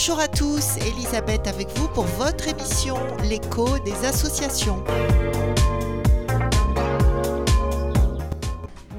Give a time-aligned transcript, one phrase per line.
[0.00, 4.84] Bonjour à tous, Elisabeth avec vous pour votre émission L'écho des associations.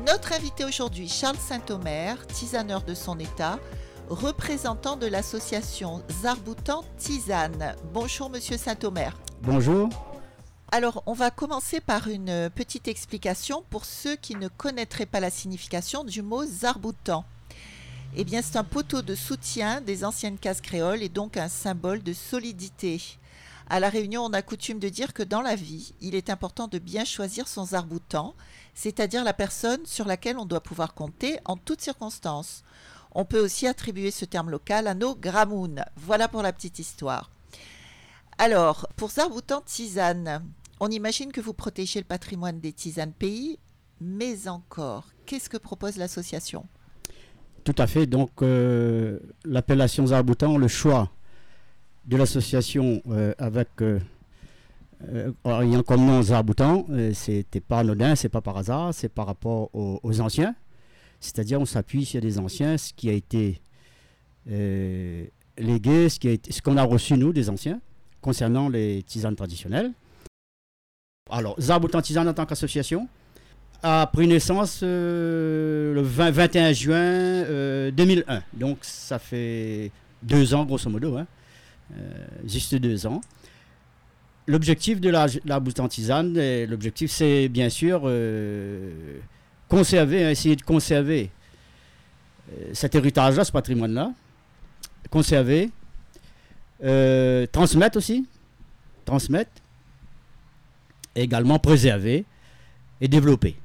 [0.05, 3.59] Notre invité aujourd'hui, Charles Saint-Omer, tisaneur de son état,
[4.09, 7.75] représentant de l'association Zarboutan Tisane.
[7.93, 9.17] Bonjour Monsieur Saint-Omer.
[9.41, 9.87] Bonjour.
[10.69, 15.29] Alors, on va commencer par une petite explication pour ceux qui ne connaîtraient pas la
[15.29, 17.23] signification du mot Zarboutan.
[18.15, 22.01] Eh bien, c'est un poteau de soutien des anciennes cases créoles et donc un symbole
[22.01, 22.99] de solidité.
[23.69, 26.67] À La Réunion, on a coutume de dire que dans la vie, il est important
[26.67, 28.33] de bien choisir son zarboutan,
[28.73, 32.63] c'est-à-dire la personne sur laquelle on doit pouvoir compter en toutes circonstances.
[33.11, 35.85] On peut aussi attribuer ce terme local à nos gramounes.
[35.95, 37.29] Voilà pour la petite histoire.
[38.39, 40.43] Alors, pour Zarboutan Tisane,
[40.79, 43.59] on imagine que vous protégez le patrimoine des tisanes pays,
[44.01, 46.65] mais encore, qu'est-ce que propose l'association?
[47.63, 48.05] Tout à fait.
[48.05, 51.11] Donc, euh, l'appellation Zarboutan, le choix
[52.09, 53.99] de l'association euh, avec euh,
[55.07, 59.69] euh, ayant comme nom Zarboutan, c'était pas anodin, c'est pas par hasard, c'est par rapport
[59.73, 60.55] aux, anciens.
[61.19, 63.61] C'est-à-dire, on s'appuie sur des anciens, ce qui a été
[65.57, 66.17] légué, ce
[66.49, 67.79] ce qu'on a reçu nous des anciens
[68.21, 69.91] concernant les tisanes traditionnelles.
[71.29, 73.07] Alors, Zarboutan Tisane en tant qu'association
[73.83, 78.41] a pris naissance euh, le 20 21 juin euh, 2001.
[78.53, 79.91] Donc, ça fait
[80.21, 81.27] deux ans, grosso modo, hein.
[81.97, 83.21] Euh, juste deux ans.
[84.47, 89.19] L'objectif de la, la Boutan Tisane, euh, l'objectif, c'est bien sûr euh,
[89.67, 91.29] conserver, hein, essayer de conserver
[92.51, 94.11] euh, cet héritage-là, ce patrimoine-là,
[95.09, 95.69] conserver,
[96.83, 98.27] euh, transmettre aussi,
[99.05, 99.51] transmettre,
[101.15, 102.25] et également préserver
[103.01, 103.55] et développer.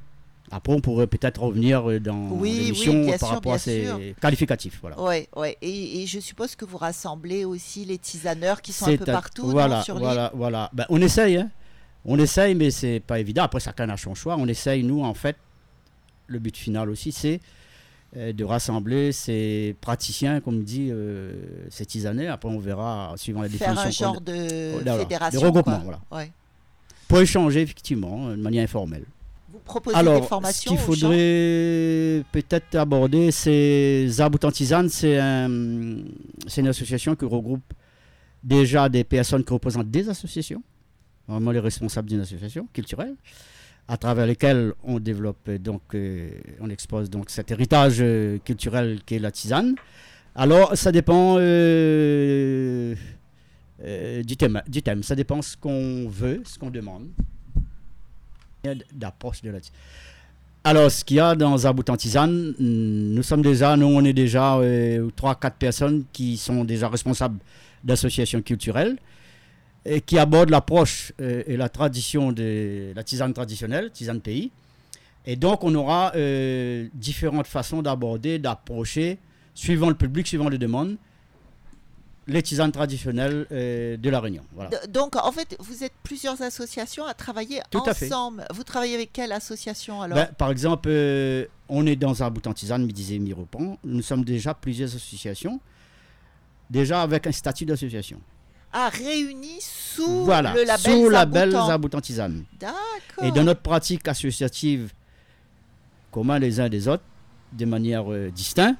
[0.56, 3.98] Après, on pourrait peut-être revenir euh, dans Oui, l'émission par sûr, rapport à ces sûr.
[4.20, 4.78] qualificatifs.
[4.80, 5.00] Voilà.
[5.00, 5.58] Ouais, ouais.
[5.60, 9.46] Et, et je suppose que vous rassemblez aussi les tisaneurs qui sont un peu partout
[9.46, 10.04] non, voilà, sur l'île.
[10.04, 10.70] voilà, voilà.
[10.72, 11.50] Ben, on essaye, hein.
[12.04, 13.42] On essaye, mais c'est pas évident.
[13.42, 14.36] Après, chacun a son choix.
[14.38, 15.36] On essaye, nous, en fait,
[16.28, 17.40] le but final aussi, c'est
[18.16, 21.32] euh, de rassembler ces praticiens, comme dit, euh,
[21.68, 22.28] ces tisaners.
[22.28, 24.10] Après, on verra, suivant la Faire définition.
[24.10, 25.40] un qu'on- genre de fédération.
[25.40, 25.82] regroupement, quoi.
[25.82, 26.00] voilà.
[26.12, 26.30] Ouais.
[27.08, 29.04] Pour échanger, effectivement, de manière informelle.
[29.94, 35.96] Alors, des formations ce qu'il faudrait peut-être aborder, c'est Zaboutan Tisane, c'est un-
[36.46, 37.62] c'est une association qui regroupe
[38.42, 40.62] déjà des personnes qui représentent des associations,
[41.26, 43.14] vraiment les responsables d'une association culturelle,
[43.88, 46.28] à travers lesquelles on développe donc, euh,
[46.60, 49.74] on expose donc cet héritage euh, culturel qui est la tisane.
[50.34, 52.94] Alors, ça dépend euh,
[54.24, 57.08] du, thème, du thème, ça dépend ce qu'on veut, ce qu'on demande
[58.92, 59.72] d'approche de tisane.
[60.66, 64.14] Alors, ce qu'il y a dans Zaboutan Tisane, hmm, nous sommes déjà, nous, on est
[64.14, 67.38] déjà 3-4 personnes qui sont déjà responsables
[67.82, 68.96] d'associations culturelles
[69.84, 74.50] et qui abordent l'approche euh, et la tradition de la tisane traditionnelle, tisane pays.
[75.26, 79.18] Et donc, on aura euh, différentes façons d'aborder, d'approcher,
[79.54, 80.96] suivant le public, suivant les demandes,
[82.26, 84.42] les tisanes traditionnelles euh, de la Réunion.
[84.54, 84.70] Voilà.
[84.88, 88.06] Donc, en fait, vous êtes plusieurs associations à travailler Tout à fait.
[88.06, 88.46] ensemble.
[88.52, 90.16] Vous travaillez avec quelle association alors?
[90.16, 93.78] Ben, par exemple, euh, on est dans un bout en tisane, me disait Miropan.
[93.84, 95.60] Nous sommes déjà plusieurs associations,
[96.70, 98.20] déjà avec un statut d'association.
[98.72, 101.66] Ah, réunis sous voilà, le label sous label Zaboutan.
[101.68, 102.44] Zaboutan Tisane.
[102.58, 103.22] D'accord.
[103.22, 104.92] Et dans notre pratique associative,
[106.10, 107.04] commun les uns des autres,
[107.52, 108.78] de manière euh, distincte,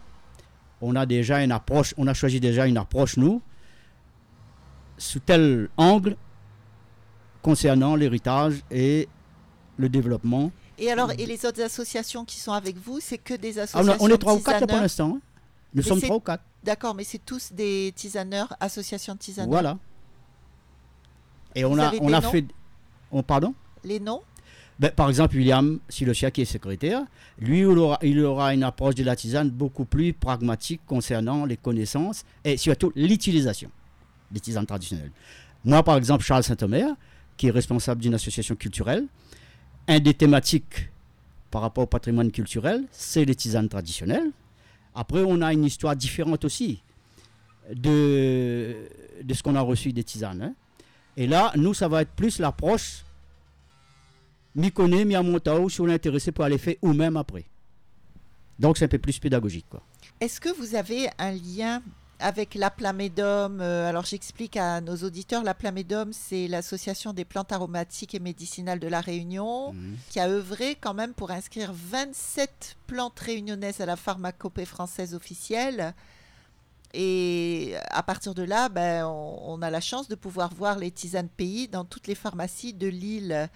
[0.85, 3.41] on a déjà une approche, on a choisi déjà une approche, nous,
[4.99, 6.17] sous tel angle
[7.43, 9.09] concernant l'héritage et
[9.79, 10.53] le développement.
[10.79, 13.93] Et alors, et les autres associations qui sont avec vous, c'est que des Ah, associations
[14.01, 15.15] on, a- on est trois ou quatre pour l'instant.
[15.17, 15.21] hein.
[15.75, 16.45] Nous Mais sommes trois ou quatre.
[16.63, 19.51] D'accord, mais c'est tous des tisaneurs, associations de tisaneurs.
[19.51, 19.79] Voilà.
[21.55, 22.45] Et on a, on a fait.
[23.11, 23.55] On, pardon?
[23.85, 24.23] Les noms
[24.79, 27.03] Ben, Par exemple, William Silochia, qui est secrétaire,
[27.39, 31.57] lui, il aura, il aura une approche de la tisane beaucoup plus pragmatique concernant les
[31.57, 33.71] connaissances et surtout l'utilisation
[34.31, 35.13] des tisanes traditionnelles.
[35.65, 36.89] Moi, par exemple, Charles Saint-Omer,
[37.37, 39.07] qui est responsable d'une association culturelle,
[39.87, 40.91] un des thématiques
[41.51, 44.31] par rapport au patrimoine culturel, c'est les tisanes traditionnelles.
[44.95, 46.83] Après, on a une histoire différente aussi
[47.73, 48.75] de,
[49.23, 50.43] de ce qu'on a reçu des tisanes.
[50.43, 50.55] hein.
[51.17, 53.05] Et là, nous, ça va être plus l'approche
[54.55, 57.45] m'y connaît, m'y à ou si on est intéressé pour aller faire ou même après.
[58.59, 59.67] Donc, c'est un peu plus pédagogique.
[59.69, 59.83] Quoi.
[60.21, 61.83] Est-ce que vous avez un lien
[62.21, 67.51] avec la Plamédome euh, Alors j'explique à nos auditeurs, la Plamédome, c'est l'association des plantes
[67.53, 69.97] aromatiques et médicinales de la Réunion, Mhm.
[70.11, 75.95] qui a œuvré quand même pour inscrire 27 plantes réunionnaises à la pharmacopée française officielle.
[76.95, 81.29] Et à partir de là, ben, on, a la chance de pouvoir voir les tisanes
[81.29, 83.51] pays dans toutes les pharmacies de l'île.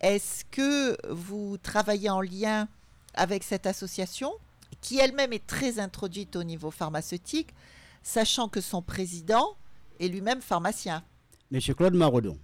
[0.00, 2.68] Est-ce que vous travaillez en lien
[3.14, 4.32] avec cette association,
[4.80, 7.54] qui elle-même est très introduite au niveau pharmaceutique,
[8.02, 9.56] sachant que son président
[9.98, 11.02] est lui-même pharmacien?
[11.50, 12.38] Monsieur Claude Maraudon.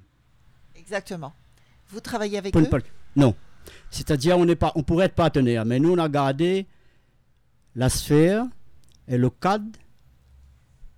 [0.75, 1.35] Exactement.
[1.89, 2.69] Vous travaillez avec eux?
[3.17, 3.35] Non.
[3.91, 6.67] C'est-à-dire, on, pas, on pourrait être partenaire, mais nous, on a gardé
[7.75, 8.47] la sphère
[9.07, 9.67] et le cadre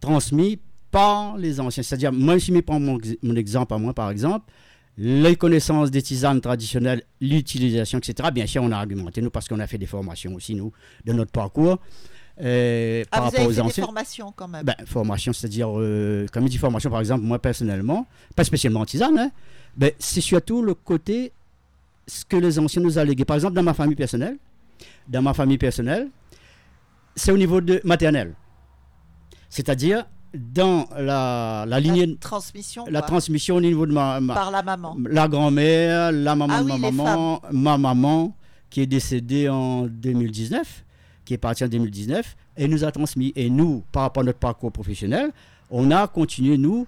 [0.01, 0.61] transmis
[0.91, 1.83] par les anciens.
[1.83, 4.53] C'est-à-dire, moi, si je prends mon, mon exemple à moi, par exemple,
[4.97, 8.31] les connaissances des tisanes traditionnelles, l'utilisation, etc.
[8.33, 10.73] Bien sûr, on a argumenté, nous, parce qu'on a fait des formations aussi, nous,
[11.05, 11.79] de notre parcours.
[12.41, 16.45] Euh, ah, par vous avez fait des formations quand même ben, Formation, c'est-à-dire, euh, comme
[16.45, 19.31] je dis formation, par exemple, moi personnellement, pas spécialement en tisane, hein,
[19.77, 21.33] ben, c'est surtout le côté,
[22.09, 23.25] ce que les anciens nous légué.
[23.25, 24.37] Par exemple, dans ma famille personnelle,
[25.09, 26.09] dans ma famille personnelle,
[27.15, 28.35] c'est au niveau de maternel.
[29.49, 32.17] C'est-à-dire, dans la, la lignée.
[32.17, 32.85] transmission.
[32.91, 34.21] La transmission au niveau de ma.
[34.27, 34.97] Par la maman.
[35.09, 38.37] La grand-mère, la maman ah de ma maman, ma maman,
[38.71, 40.85] qui est décédée en 2019,
[41.25, 43.33] qui est partie en 2019, et nous a transmis.
[43.37, 45.31] Et nous, par rapport à notre parcours professionnel,
[45.71, 46.87] on a continué, nous,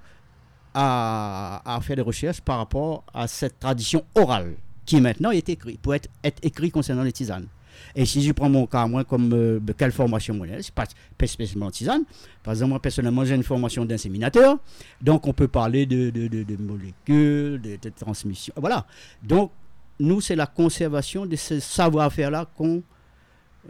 [0.75, 4.55] à, à faire des recherches par rapport à cette tradition orale
[4.85, 7.47] qui maintenant est écrite, pour être, être écrit concernant les tisanes.
[7.95, 10.87] Et si je prends mon cas, moi, comme euh, quelle formation moi, c'est pas,
[11.27, 12.03] spécialement tisane.
[12.43, 14.59] Par exemple, moi, personnellement, j'ai une formation d'inséminateur.
[15.01, 16.13] Donc, on peut parler de,
[16.59, 18.53] molécules, de, transmission.
[18.57, 18.87] Voilà.
[19.23, 19.51] Donc,
[19.99, 22.83] nous, c'est la conservation de ce savoir-faire-là qu'on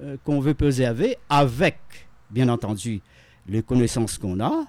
[0.03, 1.79] euh, qu'on veut préserver avec,
[2.31, 3.01] bien entendu,
[3.49, 4.67] les connaissances qu'on a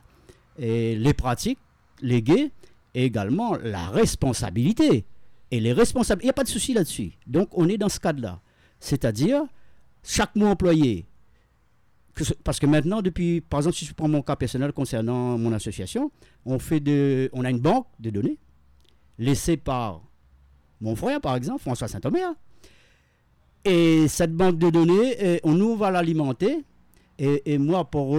[0.58, 1.60] et les pratiques
[2.02, 2.52] léguées
[2.94, 5.04] et également la responsabilité.
[5.52, 7.12] Et les responsables, il n'y a pas de souci là-dessus.
[7.26, 8.40] Donc, on est dans ce cadre-là.
[8.80, 9.44] C'est-à-dire,
[10.04, 11.06] chaque mot employé,
[12.44, 16.12] parce que maintenant, depuis, par exemple, si je prends mon cas personnel concernant mon association,
[16.46, 16.82] on, fait
[17.34, 18.38] on a une banque de données
[19.20, 20.02] laissée par
[20.82, 22.34] mon frère, par exemple, François Saint-Omer.
[23.66, 26.64] Et cette banque de données, eh, on nous va l'alimenter.
[27.20, 28.18] Et, moi, pour,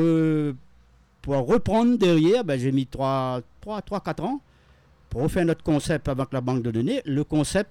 [1.23, 4.41] pour reprendre derrière, ben, j'ai mis 3, 3, 3, 4 ans
[5.09, 7.01] pour refaire notre concept avec la banque de données.
[7.05, 7.71] Le concept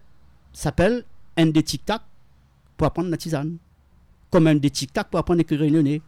[0.54, 1.04] s'appelle
[1.38, 2.02] ND Tic Tac
[2.78, 3.58] pour apprendre la tisane.
[4.30, 4.72] Comme même des
[5.10, 6.02] pour apprendre à écrire nez.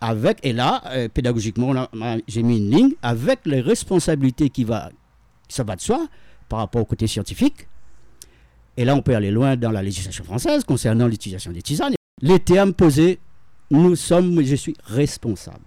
[0.00, 1.88] Avec, et là, euh, pédagogiquement,
[2.28, 4.90] j'ai mis une ligne avec les responsabilités qui va,
[5.48, 6.06] ça va de soi
[6.48, 7.66] par rapport au côté scientifique.
[8.76, 11.94] Et là, on peut aller loin dans la législation française concernant l'utilisation des tisanes.
[12.22, 13.18] Les termes posés,
[13.72, 15.64] nous sommes, je suis responsable.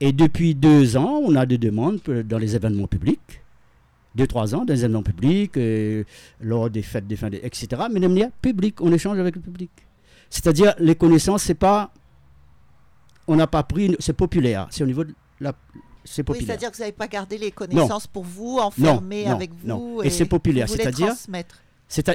[0.00, 3.43] Et depuis deux ans, on a des demandes dans les événements publics
[4.14, 6.04] deux, trois ans dans les événements publics, euh,
[6.40, 7.82] lors des fêtes des fins, etc.
[7.92, 9.70] Mais de manière publique, on échange avec le public.
[10.30, 11.90] C'est-à-dire, les connaissances, c'est pas.
[13.26, 13.96] On n'a pas pris.
[13.98, 14.68] C'est populaire.
[14.70, 15.52] C'est au niveau de la.
[16.04, 16.42] C'est populaire.
[16.42, 20.00] Oui, c'est-à-dire que vous n'avez pas gardé les connaissances pour vous, enfermées avec vous.
[20.02, 20.68] Et, c'est populaire.
[20.68, 21.14] C'est-à-dire.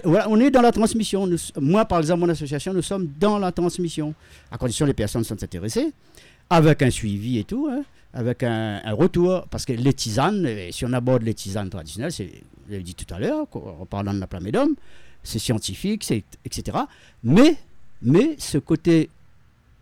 [0.04, 1.30] Voilà, on est dans la transmission.
[1.60, 4.13] moi, par exemple, mon association, nous sommes dans la transmission,
[4.51, 5.94] à condition que les personnes sont intéressées,
[6.50, 7.69] avec un suivi et tout.
[7.72, 7.84] Hein
[8.14, 12.32] avec un, retour, parce que les tisanes, si on aborde les tisanes traditionnelles, c'est,
[12.68, 14.76] je l'ai dit tout à l'heure, en parlant de la plamédome,
[15.24, 16.78] c'est scientifique, c'est, etc.
[17.24, 17.56] Mais,
[18.01, 19.10] mais ce côté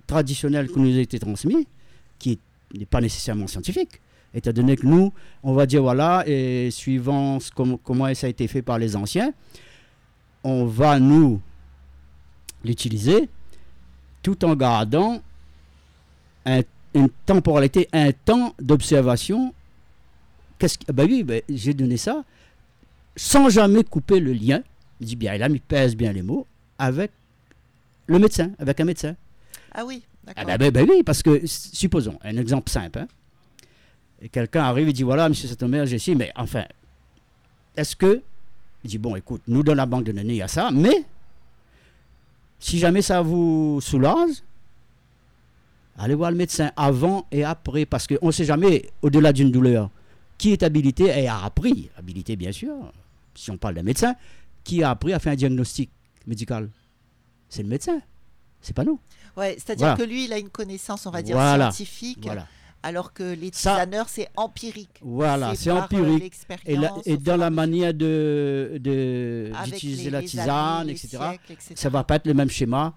[0.07, 1.67] traditionnel qui nous a été transmis,
[2.19, 2.39] qui
[2.73, 4.01] n'est pas nécessairement scientifique,
[4.33, 7.39] étant donné que nous, on va dire, voilà, et suivant
[7.83, 9.31] comment ça a été fait par les anciens,
[10.43, 11.41] on va nous
[12.63, 13.29] l'utiliser
[14.21, 15.21] tout en gardant
[16.45, 16.61] un
[16.93, 19.53] une temporalité, un temps d'observation.
[20.59, 22.23] Qu'est-ce que, ben oui, ben, j'ai donné ça
[23.17, 24.61] sans jamais couper le lien.
[25.01, 27.11] Il dit bien, il a mis pèse bien les mots avec
[28.05, 29.15] le médecin, avec un médecin.
[29.73, 30.45] Ah oui, d'accord.
[30.47, 32.99] Ah ben, ben, oui, parce que supposons un exemple simple.
[32.99, 33.07] Hein.
[34.21, 36.65] et quelqu'un arrive et dit voilà, monsieur Saint-Omer, j'ai ici, mais enfin,
[37.75, 38.21] est-ce que
[38.83, 41.03] il dit bon, écoute, nous dans la banque de données il y a ça, mais
[42.59, 44.43] si jamais ça vous soulage,
[45.97, 49.89] allez voir le médecin avant et après, parce qu'on ne sait jamais, au-delà d'une douleur,
[50.37, 52.73] qui est habilité et a appris, habilité bien sûr,
[53.35, 54.15] si on parle d'un médecin,
[54.63, 55.89] qui a appris à faire un diagnostic
[56.25, 56.69] médical
[57.49, 57.99] C'est le médecin,
[58.61, 58.99] c'est pas nous.
[59.35, 62.27] Ouais, c'est-à-dire que lui, il a une connaissance, on va dire, scientifique.
[62.83, 64.99] Alors que les tisaneurs, c'est empirique.
[65.01, 66.33] Voilà, c'est euh, empirique.
[66.65, 68.79] Et, et dans la manière d'utiliser
[70.05, 71.17] de, la tisane, etc.,
[71.75, 72.93] ça ne va pas être le même schéma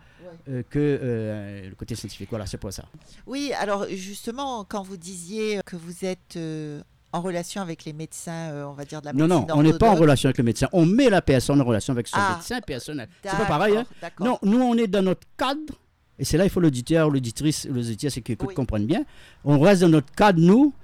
[0.48, 2.28] euh, que euh, le côté scientifique.
[2.30, 2.84] Voilà, c'est pour ça.
[3.26, 6.82] Oui, alors justement, quand vous disiez que vous êtes euh,
[7.12, 9.90] en relation avec les médecins, on va dire de la Non, non, on n'est pas
[9.90, 10.68] en relation avec le médecin.
[10.72, 13.08] On met la personne en relation avec son ah, médecin personnel.
[13.22, 13.76] C'est pas pareil.
[13.76, 13.86] Hein
[14.20, 15.74] non, nous, on est dans notre cadre
[16.20, 18.54] et c'est là il faut l'auditeur, l'auditrice, les auditeurs, c'est qui Oui.
[18.54, 19.04] comprennent bien.
[19.42, 20.74] On reste dans notre cadre, nous,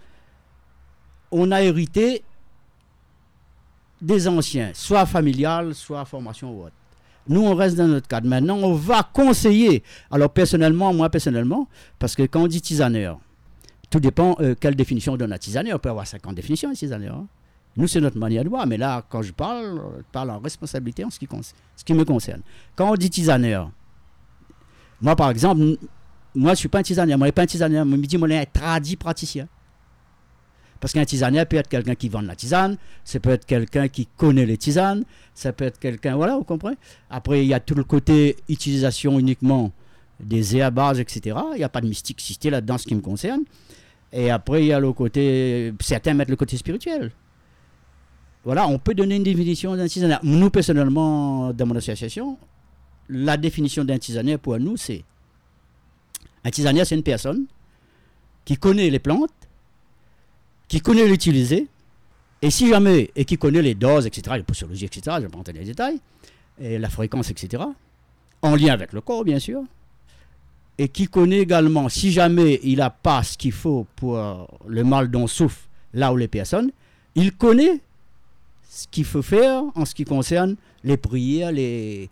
[1.31, 2.25] on a hérité
[4.01, 6.75] des anciens, soit familial, soit formation ou autre.
[7.29, 8.29] Nous, on reste dans notre cadre.
[8.29, 9.83] Maintenant, on va conseiller.
[10.11, 11.69] Alors, personnellement, moi, personnellement,
[11.99, 13.19] parce que quand on dit tisaneur,
[13.91, 15.77] tout dépend euh, quelle définition on donne à tisaneur.
[15.77, 17.17] On peut avoir 50 définitions de tisaneur.
[17.17, 17.27] hein.
[17.77, 18.67] Nous, c'est notre manière de voir.
[18.67, 22.41] Mais là, quand je parle, je parle en responsabilité en ce qui, me concerne.
[22.75, 23.71] Quand on dit tisaneur,
[25.01, 25.61] moi, par exemple,
[26.35, 27.19] moi, je ne suis pas un tisaneur.
[27.19, 27.85] Moi, je ne suis pas un tisaneur.
[27.85, 29.49] Moi, je me dis, moi, je suis un tradit praticien.
[30.81, 34.07] Parce qu'un tisaneur peut être quelqu'un qui vend la tisane, ça peut être quelqu'un qui
[34.17, 35.05] connaît les tisanes,
[35.35, 36.77] ça peut être quelqu'un, voilà, vous comprenez?
[37.11, 39.73] Après, il y a tout le côté utilisation uniquement
[40.21, 41.37] des herbes, etc.
[41.55, 43.43] Il n'y a pas de mysticité là-dedans, ce qui me concerne.
[44.13, 47.11] Et après, il y a le côté, certains mettent le côté spirituel.
[48.45, 50.21] Voilà, on peut donner une définition d'un tisaneur.
[50.23, 52.39] Nous, personnellement, dans mon association,
[53.09, 55.05] la définition d'un tisaneur pour nous, c'est
[56.45, 57.47] un tisaneur, c'est une personne
[58.45, 59.31] qui connaît les plantes,
[60.69, 61.69] qui connaît l'utiliser,
[62.43, 65.29] et si jamais, et qui connaît les doses, etc., les posologies, etc., je ne vais
[65.29, 65.99] pas rentrer dans les détails,
[66.61, 67.63] et la fréquence, etc.,
[68.43, 69.63] en lien avec le corps, bien sûr,
[70.79, 74.19] et qui connaît également, si jamais il n'a pas ce qu'il faut pour
[74.67, 76.71] le mal dont souffrent là où les personnes,
[77.15, 77.81] il connaît
[78.69, 82.11] ce qu'il faut faire en ce qui concerne les prières, les,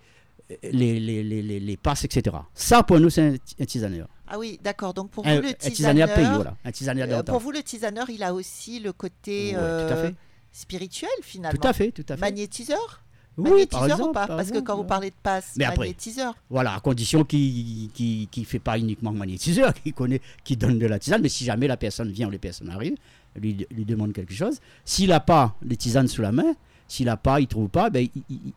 [0.63, 2.37] les, les, les, passes, etc.
[2.55, 4.09] Ça, pour nous, c'est un, tisaneur.
[4.27, 4.95] Ah oui, d'accord.
[4.95, 6.57] Donc pour Un, vous, le un tisaneur, tisaneur pays, voilà.
[6.65, 9.63] Un tisaneur euh, pour vous, le tisaneur, il a aussi le côté Ouais, tout à
[9.97, 10.15] euh, fait.
[10.53, 11.59] spirituel finalement.
[11.61, 12.21] Tout à fait, tout à fait.
[12.21, 13.01] Magnétiseur?
[13.37, 14.27] Oui, Magnétiseur par exemple, ou pas?
[14.29, 16.35] par Parce que quand vous parlez de passe, Mais après- magnétiseur.
[16.49, 20.87] Voilà, à condition qu'il qui, qui fait pas uniquement magnétiseur, qui connaît, qui donne de
[20.87, 22.97] la tisane, mais si jamais la personne vient ou les personnes arrivent,
[23.37, 26.55] lui, lui demande quelque chose, s'il n'a pas les tisanes sous la main,
[26.87, 28.53] s'il n'a pas, il trouve pas, ben, il, il-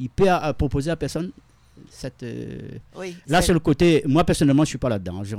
[0.00, 0.26] il peut
[0.58, 1.32] proposer à la personne
[1.90, 2.22] cette.
[2.22, 3.16] euh, Oui.
[3.26, 5.24] Là, c'est- sur le côté, moi personnellement, je suis pas là-dedans.
[5.24, 5.36] Je-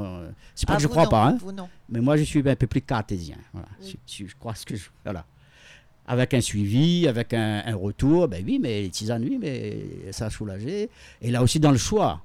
[0.55, 1.69] C'est pas Ah, que je vous crois non, pas, hein, non.
[1.89, 3.37] mais moi je suis un peu plus cartésien.
[3.53, 3.67] Voilà.
[3.81, 3.97] Oui.
[4.07, 4.85] Je, je- crois ce que je.
[5.03, 5.25] Voilà.
[6.07, 10.25] Avec un suivi, avec un, un retour, ben oui, mais les tisanes, oui, mais ça
[10.25, 10.89] a soulagé.
[11.21, 12.21] Et là aussi, dans le choix,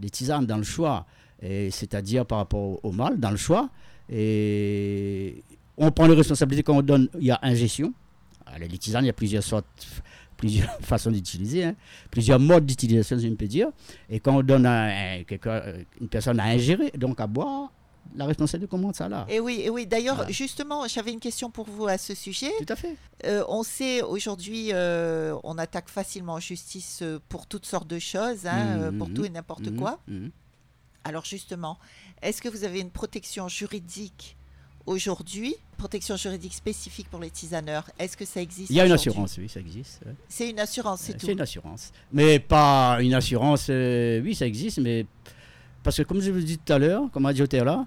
[0.00, 1.06] les tisanes dans le choix,
[1.40, 3.68] c'est-à-dire par rapport au, mal, dans le choix,
[4.08, 5.42] et
[5.76, 7.92] on prend les responsabilités quand on donne, il y a ingestion.
[8.46, 9.66] Alors, les tisanes, il y a plusieurs sortes,
[10.40, 11.74] plusieurs façons d'utiliser, hein,
[12.10, 13.68] plusieurs modes d'utilisation, je peux dire.
[14.08, 15.62] Et quand on donne à quelqu'un-
[16.00, 17.70] une personne à ingérer, donc à boire,
[18.16, 19.24] la responsabilité commence ça là.
[19.28, 19.86] Et oui, et oui.
[19.86, 20.30] D'ailleurs, Voilà.
[20.32, 22.50] justement, j'avais une question pour vous à ce sujet.
[22.58, 22.96] Tout à fait.
[23.26, 27.98] Euh, on sait aujourd'hui, euh, on attaque facilement en justice euh, pour toutes sortes de
[28.00, 30.00] choses, hein, euh, pour tout et n'importe Mhm, quoi.
[31.04, 31.78] Alors justement,
[32.22, 34.36] est-ce que vous avez une protection juridique
[34.86, 38.92] aujourd'hui, protection juridique spécifique pour les tisaneurs Est-ce que ça existe Il y a une
[38.92, 40.00] assurance, oui, ça existe.
[40.28, 41.26] C'est une assurance, c'est Euh, tout.
[41.26, 41.92] C'est une assurance.
[42.12, 45.06] Mais pas une assurance, euh, oui, ça existe, mais
[45.82, 47.86] parce que comme je vous l'ai dit tout à l'heure, comme a dit là,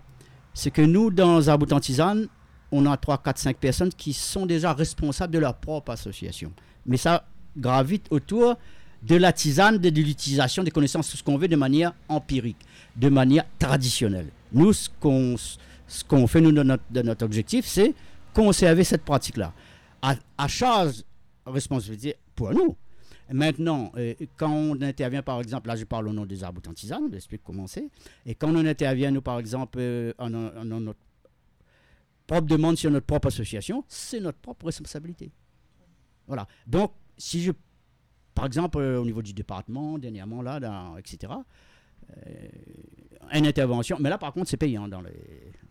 [0.54, 2.28] c'est que nous, dans Arboutan Tisane,
[2.72, 6.52] on a 3, 4, 5 personnes qui sont déjà responsables de leur propre association.
[6.86, 8.56] Mais ça gravite autour
[9.04, 12.58] de la tisane, de, de l'utilisation des connaissances, tout ce qu'on veut de manière empirique,
[12.96, 14.28] de manière traditionnelle.
[14.52, 15.36] Nous, ce qu'on
[15.88, 17.94] ce qu'on fait, nous, de notre, objectif, c'est
[18.34, 19.54] conserver cette pratique-là.
[20.02, 21.04] À, à charge,
[21.46, 22.76] responsabilité pour nous.
[23.32, 26.74] Maintenant, euh, quand on intervient, par exemple, là je parle au nom des arbres en
[26.74, 27.90] tisane, j'explique comment c'est,
[28.26, 31.00] et quand on intervient, nous, par exemple, euh, en, notre
[32.28, 35.32] propre demande sur notre propre association, c'est notre propre responsabilité.
[36.28, 36.48] Voilà.
[36.68, 37.52] Donc, si je,
[38.36, 40.60] par exemple, euh, au niveau du département, dernièrement, là,
[40.98, 41.34] etc.,
[43.34, 44.88] une intervention, mais là, par contre, c'est payant.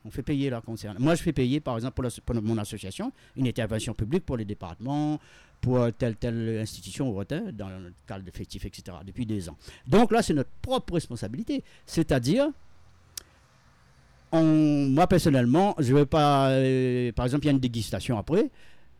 [0.04, 0.98] On fait payer là, concernant.
[0.98, 4.44] Moi, je fais payer, par exemple, pour, la- mon association, une intervention publique pour les
[4.44, 5.20] départements,
[5.60, 9.56] pour telle telle institution ou autre, dans le cadre d'effectifs, etc., depuis deux ans.
[9.86, 11.62] Donc là, c'est notre propre responsabilité.
[11.86, 12.48] C'est-à-dire,
[14.32, 16.48] moi personnellement, je ne vais pas.
[16.50, 18.50] euh, par exemple, il y a une dégustation après.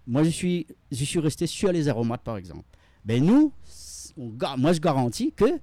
[0.07, 2.65] Moi, je suis, je suis resté sur les aromates, par exemple.
[3.05, 3.53] Ben nous,
[4.17, 5.59] moi, je garantis que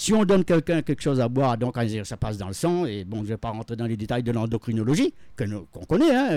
[0.00, 3.02] si on donne quelqu'un quelque chose à boire, donc ça passe dans le sang, et
[3.02, 6.28] bon, je ne vais pas rentrer dans les détails de l'endocrinologie, qu'on connaît, hein,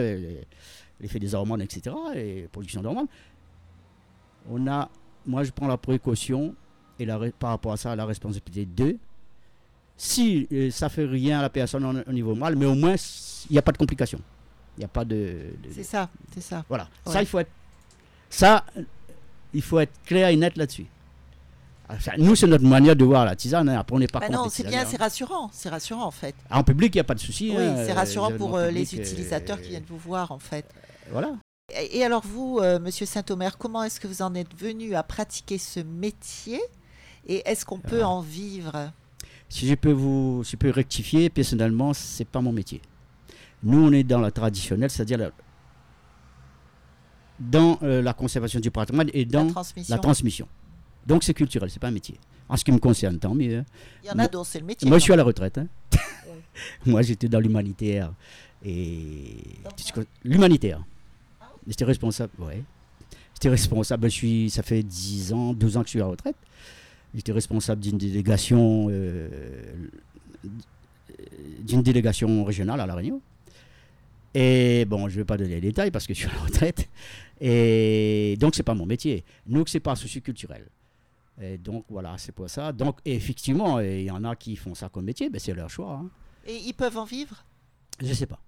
[0.99, 3.05] l'effet des hormones, etc., et production d'hormones,
[4.49, 4.89] on a,
[5.27, 6.55] moi, je prends la précaution,
[6.97, 8.97] et la, par rapport à ça, la responsabilité de,
[9.95, 12.95] si euh, ça fait rien à la personne au niveau mal, mais au moins,
[13.47, 14.21] il n'y a pas de complications.
[14.75, 15.15] Il n'y a pas de...
[15.61, 16.65] de- C'est ça, c'est ça.
[16.67, 16.87] voilà.
[17.05, 17.13] Ouais.
[17.13, 17.51] Ça, il faut être...
[18.27, 18.65] Ça,
[19.53, 20.87] il faut être clair et net là-dessus.
[21.93, 23.67] Ah, nous, c'est notre manière de voir la tisane.
[23.67, 23.79] hein.
[23.79, 26.33] Après, on n'est pas Bah contre non, c'est bien, c'est rassurant, c'est rassurant en fait.
[26.49, 27.49] ah, En public, il n'y a pas de souci.
[27.55, 30.31] Oui, hein, c'est euh, rassurant les pour euh, les utilisateurs euh, qui viennent vous voir
[30.31, 30.65] en fait.
[31.11, 31.31] Voilà.
[31.77, 35.03] Et, et alors vous, euh, Monsieur Saint-Omer, comment est-ce que vous en êtes venu à
[35.03, 36.61] pratiquer ce métier
[37.27, 38.09] et est-ce qu'on peut Ah.
[38.09, 38.91] en vivre?
[39.49, 42.81] Si je peux vous si je peux rectifier, personnellement, c'est pas mon métier.
[43.63, 45.31] Nous, on est dans la traditionnelle, c'est-à-dire la-
[47.39, 49.51] dans euh, la conservation du patrimoine et dans la
[49.89, 50.47] la transmission.
[51.07, 52.15] Donc c'est culturel, c'est pas un métier.
[52.49, 53.59] En ce qui me concerne, tant mieux.
[53.59, 53.65] hein.
[54.03, 54.87] Il y en a dont c'est le métier.
[54.89, 55.57] Moi, je suis à la retraite.
[55.57, 55.67] hein.
[56.85, 58.11] Moi, j'étais dans l'humanitaire.
[58.63, 59.37] Et
[60.25, 60.83] l'humanitaire.
[61.65, 62.33] J'étais responsable.
[62.39, 62.61] Ouais.
[63.35, 64.09] J'étais responsable.
[64.09, 64.49] Je suis.
[64.49, 66.35] Ça fait 10 ans, 12 ans que je suis à la retraite.
[67.15, 69.29] J'étais responsable d'une délégation, euh,
[71.59, 73.21] d'une délégation régionale à la Réunion.
[74.33, 76.39] Et bon, je ne vais pas donner les détails parce que je suis à la
[76.41, 76.87] retraite.
[77.41, 79.23] Et donc, c'est pas mon métier.
[79.47, 80.63] Nous, c'est pas socioculturel.
[81.41, 82.71] Et donc, voilà, c'est pour ça.
[82.71, 85.93] Donc, effectivement, il y en a qui font ça comme métier, mais c'est leur choix.
[85.93, 86.09] hein.
[86.45, 87.43] Et ils peuvent en vivre?
[87.99, 88.39] Je ne sais pas.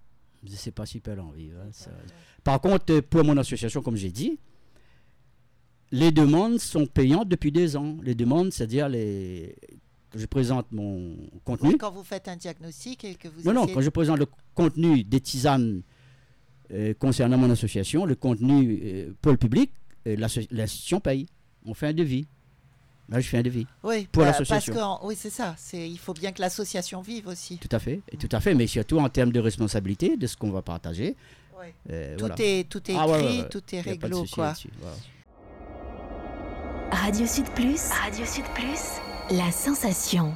[0.44, 1.58] Je ne sais pas s'ils peuvent en vivre.
[1.60, 1.90] hein, ça-
[2.44, 4.38] Par contre, pour mon association, comme j'ai dit,
[5.90, 7.96] les demandes sont payantes depuis deux ans.
[8.02, 9.56] Les demandes, c'est-à-dire les...
[10.10, 11.70] que je présente mon contenu.
[11.70, 14.26] Oui, Quand vous faites un diagnostic et que vous Non, non, quand je présente le
[14.54, 15.82] contenu des tisanes
[16.72, 19.70] euh, concernant mon association, le contenu euh, pour le public,
[20.06, 21.26] euh, l'asso- l'association paye.
[21.64, 22.26] On fait un devis.
[23.08, 23.66] Là, je fais un devis.
[23.82, 24.74] Oui, pour bah, l'association.
[24.74, 25.54] Parce que, oui, c'est ça.
[25.58, 27.58] C'est, il faut bien que l'association vive aussi.
[27.58, 28.00] Tout à fait.
[28.10, 28.54] Et tout à fait.
[28.54, 31.14] Mais surtout en termes de responsabilité, de ce qu'on va partager.
[31.90, 32.34] euh, Tout voilà.
[32.38, 33.48] est, tout est Ah, écrit, ouais, ouais, ouais.
[33.50, 34.54] tout est réglo, quoi.
[34.80, 34.96] voilà.
[36.90, 37.80] Radio Sud Plus.
[37.90, 39.36] Radio Sud Plus.
[39.36, 40.34] La sensation.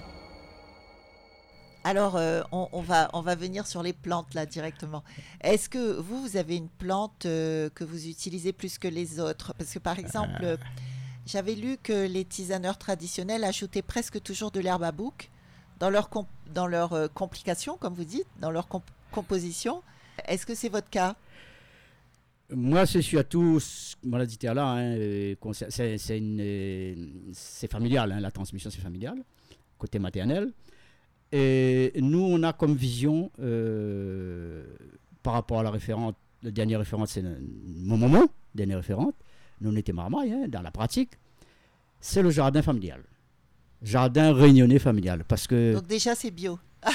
[1.85, 5.03] Alors, euh, on, on va, on va venir sur les plantes là directement.
[5.43, 9.55] Est-ce que vous, vous avez une plante euh, que vous utilisez plus que les autres?
[9.57, 10.57] Parce que par exemple, euh,
[11.29, 15.31] j'avais lu que les tisaneurs traditionnels ajoutaient presque toujours de l'herbe à bouc
[15.79, 19.83] dans leur, comp- dans leur euh, complication, comme vous dites, dans leur comp- composition.
[20.27, 21.15] Est-ce que c'est votre cas?
[22.51, 26.95] Moi, à tous, maladie là, hein, euh, c'est c'est euh,
[27.35, 29.23] c'est familial, hein, la transmission c'est familial,
[29.77, 30.53] côté maternel.
[31.31, 33.31] Et nous, on a comme vision,
[35.23, 39.15] par rapport à la référente, la dernière référente, c'est mon moment, dernière référente,
[39.61, 41.11] nous on était marmaille, hein, dans la pratique,
[42.01, 43.03] c'est le jardin familial.
[43.83, 45.75] Jardin réunionnais familial, parce que...
[45.75, 46.59] Donc déjà, c'est bio.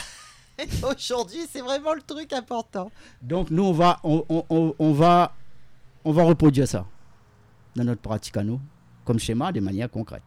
[0.84, 2.92] Aujourd'hui, c'est vraiment le truc important.
[3.22, 4.24] Donc nous, on va, on,
[4.80, 5.34] on- va,
[6.06, 6.86] on va reproduire ça
[7.76, 8.60] dans notre pratique à nous,
[9.06, 10.22] comme schéma, de manière concrète.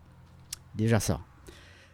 [0.75, 1.21] Déjà ça.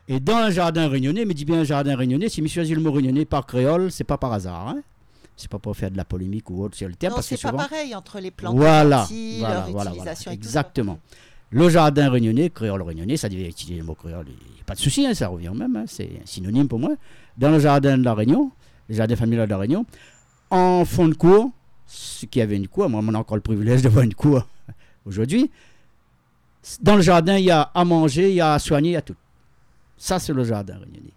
[0.09, 2.83] Et dans un jardin réunionnais, mais dis bien un jardin réunionnais, si je choisis le
[2.83, 4.68] mot réunionnais par créole, c'est pas par hasard.
[4.68, 4.83] Hein?
[5.42, 7.35] C'est pas pour faire de la polémique ou autre sur le terme, non, parce que
[7.35, 7.64] c'est pas souvent...
[7.64, 10.46] pareil entre les plantes Voilà, et voilà, leur voilà, utilisation voilà, et tout.
[10.46, 11.00] exactement.
[11.50, 14.74] Le jardin réunionnais, créole réunionnais, ça devait utiliser le mot créole, il n'y a pas
[14.74, 16.90] de souci, hein, ça revient au même, hein, c'est un synonyme pour moi.
[17.37, 18.52] Dans le jardin de la Réunion,
[18.88, 19.85] le jardin familial de la Réunion,
[20.50, 21.50] en fond de cour,
[21.88, 24.46] ceux qui avaient une cour, moi on a encore le privilège d'avoir une cour
[25.07, 25.50] aujourd'hui,
[26.81, 28.96] dans le jardin, il y a à manger, il y a à soigner, il y
[28.96, 29.16] a tout.
[29.96, 31.12] Ça, c'est le jardin réunionnais.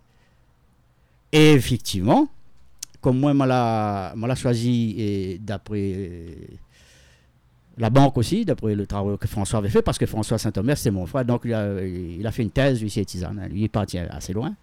[1.32, 2.28] Et effectivement,
[3.06, 6.26] comme moi, je l'a- l'a choisi d'après
[7.78, 10.89] la banque aussi, d'après le travail que François avait fait, parce que François Saint-Omer, c'est
[10.89, 13.38] mon frère, donc il a, il a fait une thèse, lui, c'est tisane.
[13.39, 13.48] hein.
[13.48, 14.56] Lui, il est parti assez loin.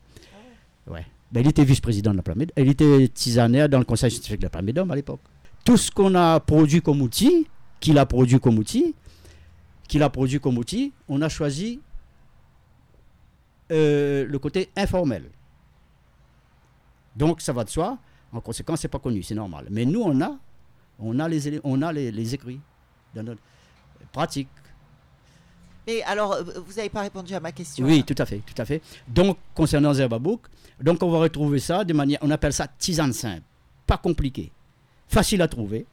[0.89, 1.07] Ouais.
[1.31, 2.51] Ben, il était vice-président de la Plamède.
[2.57, 5.21] Il était tisanaire dans le conseil scientifique de la Plamède à l'époque.
[5.65, 7.47] Tout ce qu'on a produit comme outil,
[7.79, 8.95] qu'il a produit comme outil,
[9.87, 11.79] qu'il a produit comme outil, on a choisi
[13.71, 15.25] euh, le côté informel.
[17.15, 17.99] Donc ça va de soi.
[18.33, 19.67] En conséquence, c'est pas connu, c'est normal.
[19.71, 20.37] Mais nous, on a,
[20.99, 22.61] on a les, on a les, les écrits
[23.15, 23.43] dans notre
[24.13, 24.49] pratique.
[25.87, 27.85] Mais alors, vous n'avez pas répondu à ma question.
[27.85, 28.03] Oui, là.
[28.05, 28.81] tout à fait, tout à fait.
[29.09, 30.47] Donc, concernant Zerbabouk,
[30.81, 33.43] donc on va retrouver ça de manière, on appelle ça tisane simple,
[33.87, 34.53] pas compliqué,
[35.09, 35.87] facile à trouver.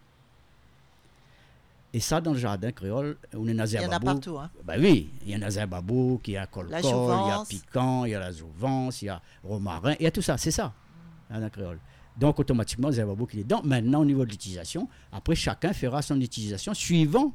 [1.92, 4.38] Et ça, dans le jardin créole, on est dans Il y en a partout.
[4.38, 4.52] Hein.
[4.64, 7.44] Ben oui, il y en a Zerbabouk, il y a Colcol, il y a.
[7.50, 10.38] Piquant, il y a la Jouvence, il y a Romarin, il y a tout ça,
[10.38, 10.72] c'est ça,
[11.32, 11.80] dans la créole.
[12.20, 13.62] Donc automatiquement, il est dedans.
[13.64, 17.32] Maintenant, au niveau de l'utilisation, après, chacun fera son utilisation suivant.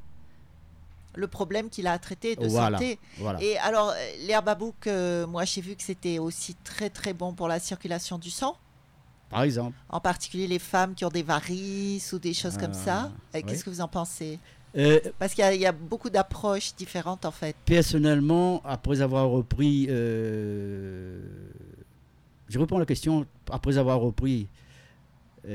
[1.17, 2.79] Le problème qu'il a à traiter de Voilà.
[2.79, 2.99] santé.
[3.19, 3.41] Voilà.
[3.43, 3.95] Et alors,
[4.27, 7.61] l'herbe à bouc, euh, moi j'ai vu que c'était aussi très très bon pour la
[7.61, 8.57] circulation du sang.
[9.31, 9.77] Par exemple.
[9.89, 13.13] En particulier les femmes qui ont des varices ou des choses comme ça.
[13.33, 14.39] Ah, Euh, Qu'est-ce que vous en pensez
[14.77, 17.55] Euh, Parce qu'il y y, a beaucoup d'approches différentes en fait.
[17.65, 21.21] personnellement, après avoir repris, euh,
[22.49, 24.49] je reprends la question, après avoir repris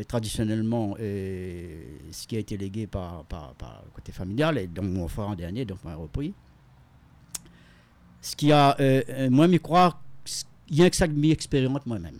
[0.08, 4.86] traditionnellement euh, ce qui a été légué par, par, par le côté familial, et donc
[4.86, 6.34] mon frère en dernier, donc m'a repris,
[8.21, 10.02] ce qui a, euh, euh, moi, croire,
[10.69, 12.19] il y a que ça que m'y expérimente moi-même.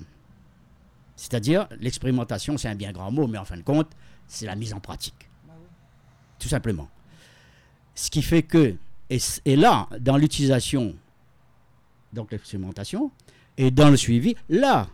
[1.16, 3.90] C'est-à-dire, l'expérimentation, c'est un bien grand mot, mais en fin de compte,
[4.28, 5.30] c'est la mise en pratique.
[6.40, 6.90] Tout simplement.
[7.94, 8.76] Ce qui fait que,
[9.10, 10.96] et, et là, dans l'utilisation,
[12.14, 13.12] donc l'expérimentation,
[13.60, 14.88] Et dans le suivi, là,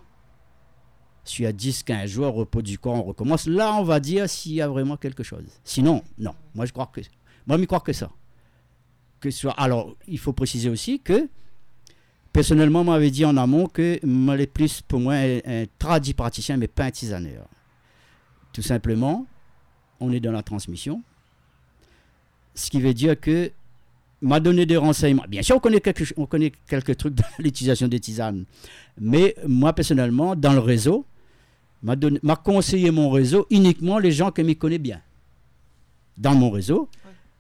[1.26, 3.48] si à 10-15 jours, repos du corps, on recommence.
[3.48, 5.44] Là, on va dire s'il y a vraiment quelque chose.
[5.64, 6.34] Sinon, non.
[6.54, 7.02] Moi, je crois que.
[7.48, 8.10] Moi, je crois que ça.
[9.20, 11.28] Que soit, alors, il faut préciser aussi que,
[12.32, 16.58] personnellement, on m'avait dit en amont que moi, plus, pour moi, un, un tradit praticien,
[16.58, 17.48] mais pas un tisaneur.
[18.54, 19.26] Tout simplement,
[20.00, 21.02] on est dans la transmission.
[22.54, 23.52] Ce qui veut dire que
[24.22, 25.26] m'a donné des renseignements.
[25.28, 28.46] Bien sûr, on connaît quelques, on connaît quelques trucs de l'utilisation des tisanes.
[29.00, 31.06] Mais moi, personnellement, dans le réseau,
[31.86, 35.02] m'a donné- m'a conseillé mon réseau uniquement les gens que m'y connaissent bien.
[36.18, 36.90] Dans mon réseau,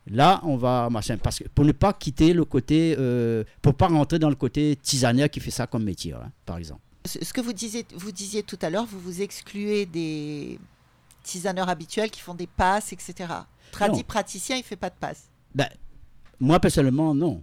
[0.07, 3.87] là, on va machin, parce que pour ne pas quitter le côté, euh, pour pas
[3.87, 6.81] rentrer dans le côté tisaneur qui fait ça comme métier, hein, par exemple.
[7.05, 10.59] Ce que vous disiez, vous disiez tout à l'heure, vous vous excluez des
[11.23, 13.13] tisaneurs habituels qui font des passes, etc.
[13.71, 14.03] Tradi Non.
[14.03, 15.23] praticien, il fait pas de passe.
[15.53, 15.69] Ben,
[16.39, 17.41] moi, personnellement, non.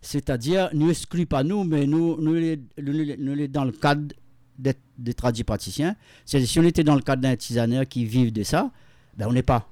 [0.00, 3.72] C'est-à-dire, nous exclut pas nous, mais nous, nous, les, nous, les- nous les dans le
[3.72, 4.14] cadre
[4.58, 5.96] des, des tradis praticiens.
[6.26, 8.70] C'est-à-dire, si on était dans le cadre d'un tisaneur qui vivent de ça,
[9.16, 9.68] ben, on n'est pas.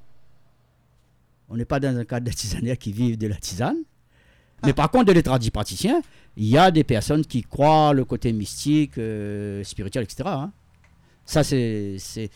[1.48, 3.76] On n'est pas dans un cadre d'un tisaneur qui vivent de la tisane.
[4.64, 6.00] Mais par contre, de les tradis praticiens,
[6.36, 10.22] il y a des personnes qui croient le côté mystique, euh, spirituel, etc.
[10.26, 10.50] hein.
[11.24, 12.30] Ça, c'est c'est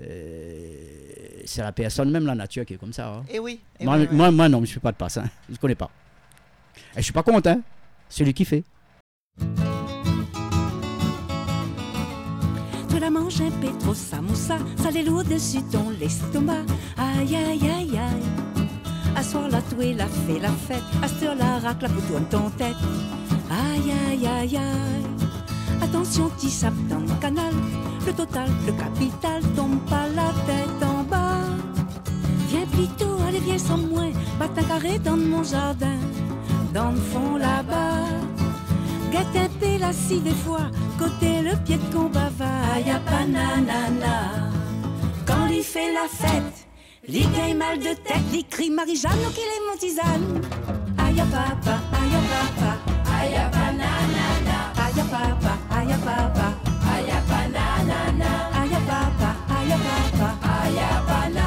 [0.00, 3.08] euh, c'est la personne, même la nature, qui est comme ça.
[3.14, 3.24] hein.
[3.30, 3.58] Et oui.
[3.80, 4.30] eh Moi, oui, oui.
[4.32, 5.16] moi, non, je ne fais pas de passe.
[5.16, 5.28] Hein.
[5.48, 5.90] Je ne connais pas.
[6.94, 7.50] Et je suis pas content.
[7.50, 7.62] Hein.
[8.08, 8.64] Celui qui fait.
[13.02, 16.64] La manges un peu trop samoussa, ça les lourd dessus ton l'estomac.
[16.96, 18.28] Aïe aïe aïe aïe.
[19.16, 20.84] À soir tu es la fait la fête.
[21.02, 22.76] À la racle, la tourne ton tête.
[23.50, 25.06] Aïe aïe aïe aïe.
[25.82, 27.52] Attention, petit sap dans le canal.
[28.06, 31.50] Le total, le capital tombe pas la tête en bas.
[32.50, 34.12] Viens plutôt, allez, viens sans moi.
[34.38, 35.98] Batte un carré dans mon jardin.
[36.72, 38.41] Dans le fond là-bas.
[39.12, 44.50] Peu la scie des fois, côté le pied de combat va, y a pas nanana.
[45.26, 46.66] Quand il fait la fête,
[47.06, 50.40] il gagne mal de tête, il crie Marie-Jeanne, donc il est mon tisane.
[50.96, 52.72] À papa, à papa,
[53.52, 54.58] bananana.
[54.82, 56.46] Aïe à papa, à papa,
[57.28, 58.30] bananana.
[58.60, 60.28] Aïe à papa, à papa,
[60.64, 61.46] aïe à banana.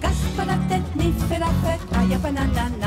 [0.00, 2.83] Casse pas la tête, ni fais la fête, aïe à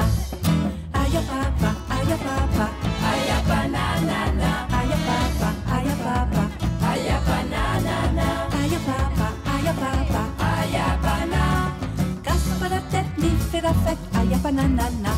[14.57, 15.13] bananana.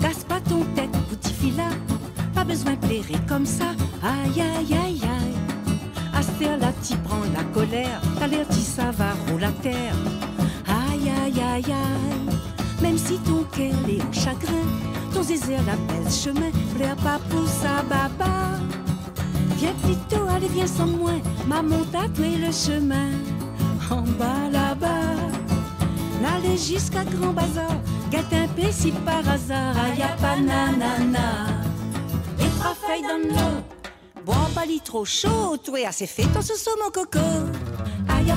[0.00, 1.68] Casse pas ton tête, petit fila.
[2.34, 3.74] Pas besoin de plairer comme ça.
[4.02, 5.36] Aïe, aïe, aïe, aïe.
[6.14, 8.00] À cette heure-là, t'y prends la colère.
[8.18, 9.96] T'as l'air t'y savaro la terre.
[10.66, 12.36] Aïe, aïe, aïe, aïe.
[12.82, 14.66] Même si ton cœur est en chagrin,
[15.14, 16.50] ton zézé l'appelle chemin.
[16.76, 18.34] Pleure pas pour ça, baba.
[19.58, 21.12] Viens plutôt, allez, viens sans moi.
[21.46, 23.12] Maman t'a le chemin.
[23.90, 24.65] En bas là-bas.
[26.36, 31.46] N'allez jusqu'à Grand Bazar, peu si par hasard, aïe à pas nanana.
[32.38, 33.62] Et trois feuilles dans l'eau,
[34.24, 37.18] bois pas lit trop chaud, toi assez fait sous mon coco.
[38.08, 38.34] Aïe à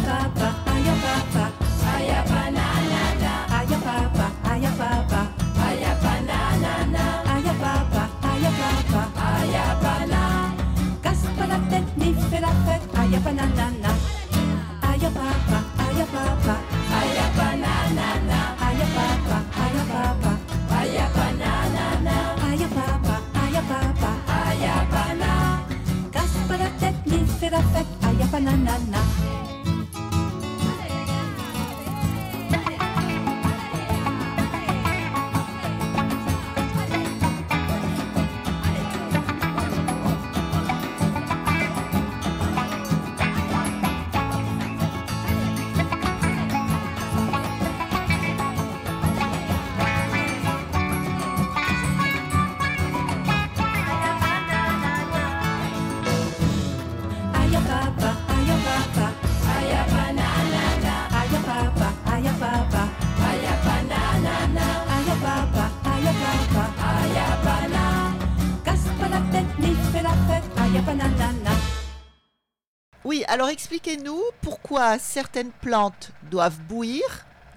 [73.30, 77.04] alors expliquez-nous pourquoi certaines plantes doivent bouillir.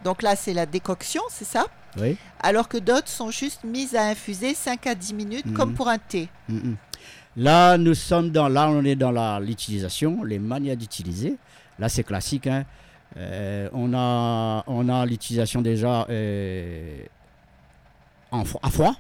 [0.05, 1.67] Donc là, c'est la décoction, c'est ça?
[1.97, 2.17] Oui.
[2.43, 5.53] Alors que d'autres sont juste mises à infuser 5 à 10 minutes, Mhm.
[5.55, 6.29] comme pour un thé.
[6.49, 6.77] Mhm.
[7.37, 11.37] Là, nous sommes dans, là, on est dans la- l'utilisation, les manières d'utiliser.
[11.79, 12.47] Là, c'est classique.
[12.47, 12.65] hein.
[13.17, 17.03] Euh, on a, on a l'utilisation déjà euh,
[18.31, 18.95] en à froid.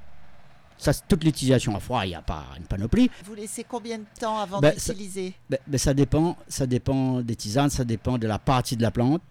[0.83, 3.09] Ça, toute l'utilisation à froid, il n'y a pas une panoplie.
[3.25, 7.37] Vous laissez combien de temps avant Ben, d'utiliser Ben, ben, ça dépend, ça dépend des
[7.37, 9.23] tisanes, ça dépend de la partie de la plante.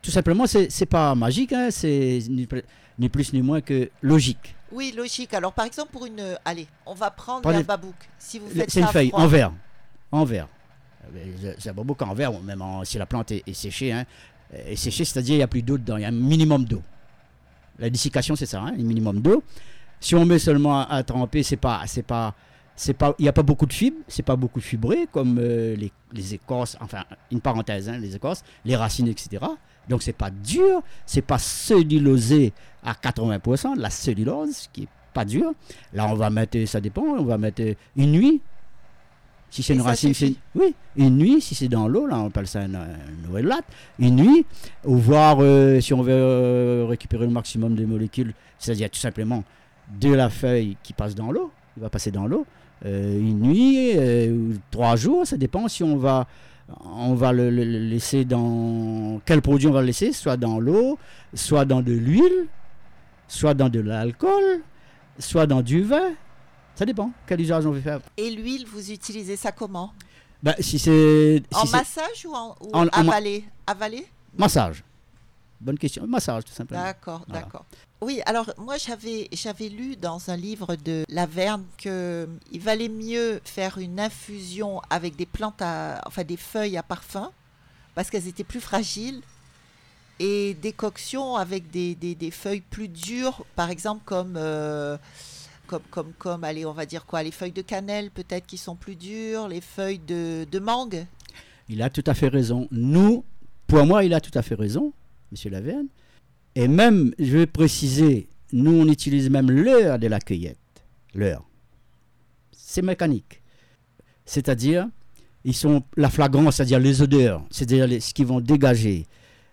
[0.00, 2.62] Tout simplement, c'est c'est pas magique, hein, c'est ni, pl-
[2.98, 4.54] ni plus ni moins que logique.
[4.72, 5.34] Oui, logique.
[5.34, 6.22] Alors, par exemple, pour une.
[6.44, 7.94] Allez, on va prendre Prenez- la babouk.
[8.18, 9.20] Si vous Le- faites C'est une feuille froid.
[9.24, 9.52] en verre.
[10.10, 10.48] En verre.
[11.14, 13.92] Euh, C'est pas beaucoup en verre, même en- si la plante est, est séchée.
[13.92, 14.06] Hein,
[14.54, 16.82] est séchée, c'est-à-dire il n'y a plus d'eau dedans, il y a un minimum d'eau.
[17.78, 19.42] La dessiccation, c'est ça, hein, un minimum d'eau.
[20.00, 22.34] Si on met seulement à, à tremper, c'est pas, c'est pas,
[22.78, 25.74] c'est pas, il n'y a pas beaucoup de fibres, c'est pas beaucoup fibré comme euh,
[25.74, 29.44] les, les écorces, enfin une parenthèse, hein, les écorces, les racines, etc.
[29.88, 32.52] Donc c'est pas dur, c'est pas cellulosé
[32.84, 35.52] à 80%, de la cellulose qui est pas dur.
[35.92, 37.62] Là on va mettre, ça dépend, on va mettre
[37.96, 38.40] une nuit.
[39.50, 42.46] Si c'est une racine, c'est oui, une nuit, si c'est dans l'eau, là on appelle
[42.46, 42.78] ça une,
[43.24, 43.64] nouvelle latte,
[43.98, 44.46] une nuit,
[44.84, 49.42] ou voir euh, si on veut euh, récupérer le maximum de molécules, c'est-à-dire tout simplement
[50.00, 52.46] de la feuille qui passe dans l'eau, il va passer dans l'eau,
[52.84, 56.26] euh, une nuit, euh, ou trois jours, ça dépend si on va,
[56.84, 60.98] on va le, laisser dans quel produit on va le laisser, soit dans l'eau,
[61.34, 62.46] soit dans de l'huile,
[63.26, 64.62] soit dans de l'alcool,
[65.18, 66.12] soit dans du vin.
[66.74, 68.00] Ça dépend quel usage on veut faire.
[68.16, 69.92] Et l'huile, vous utilisez ça comment?
[70.42, 73.08] Ben, si c'est En si massage ou en ou En- en
[73.66, 74.06] Avalé?
[74.36, 74.84] Massage.
[75.60, 76.06] Bonne question.
[76.06, 76.82] Massage tout simplement.
[76.82, 77.42] D'accord, Voilà.
[77.42, 77.64] d'accord.
[78.00, 83.40] Oui, alors moi j'avais j'avais lu dans un livre de Laverne que il valait mieux
[83.44, 87.32] faire une infusion avec des plantes à enfin des feuilles à parfum
[87.96, 89.20] parce qu'elles étaient plus fragiles
[90.20, 94.96] et décoction avec des, des, des feuilles plus dures, par exemple comme euh,
[95.66, 98.76] comme comme comme allez, on va dire quoi, les feuilles de cannelle peut-être qui sont
[98.76, 101.04] plus dures, les feuilles de de mangue.
[101.68, 102.66] Il a tout à fait raison.
[102.70, 103.24] Nous,
[103.66, 104.92] pour moi, il a tout à fait raison,
[105.30, 105.86] Monsieur Laverne.
[106.54, 110.58] Et même, je vais préciser, nous, on utilise même l'heure de la cueillette.
[111.14, 111.44] L'heure.
[112.52, 113.42] C'est mécanique.
[114.24, 114.88] C'est-à-dire,
[115.44, 119.06] ils sont la flagrance, c'est-à-dire les odeurs, c'est-à-dire ce qu'ils vont dégager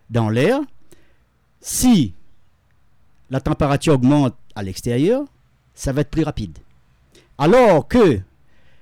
[0.10, 0.60] dans l'air.
[1.62, 2.14] Si
[3.30, 5.26] la température augmente à l'extérieur,
[5.74, 6.58] ça va être plus rapide.
[7.38, 8.20] Alors que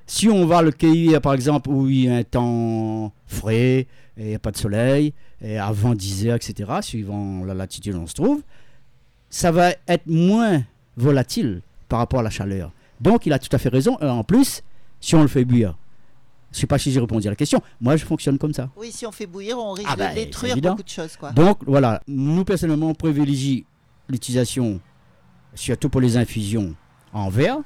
[0.06, 3.88] si on va le cueillir, par exemple, où il y a un temps frais, et
[4.18, 8.00] il n'y a pas de soleil, et avant 10 heures, etc., suivant la latitude où
[8.00, 8.42] on se trouve,
[9.30, 10.64] ça va être moins
[10.96, 12.72] volatile par rapport à la chaleur.
[13.02, 13.98] Donc, il a tout à fait raison.
[14.02, 14.64] En plus,
[15.02, 15.76] si on le fait bouillir,
[16.52, 18.70] je ne sais pas si j'ai répondu à la question, moi, je fonctionne comme ça.
[18.78, 21.18] Oui, si on fait bouillir, on risque Ah ben, de c'est détruire beaucoup de choses
[21.18, 21.32] quoi.
[21.32, 23.66] Donc, voilà, nous, personnellement, on privilégie
[24.08, 24.80] l'utilisation,
[25.56, 26.76] surtout pour les infusions,
[27.12, 27.58] en verre.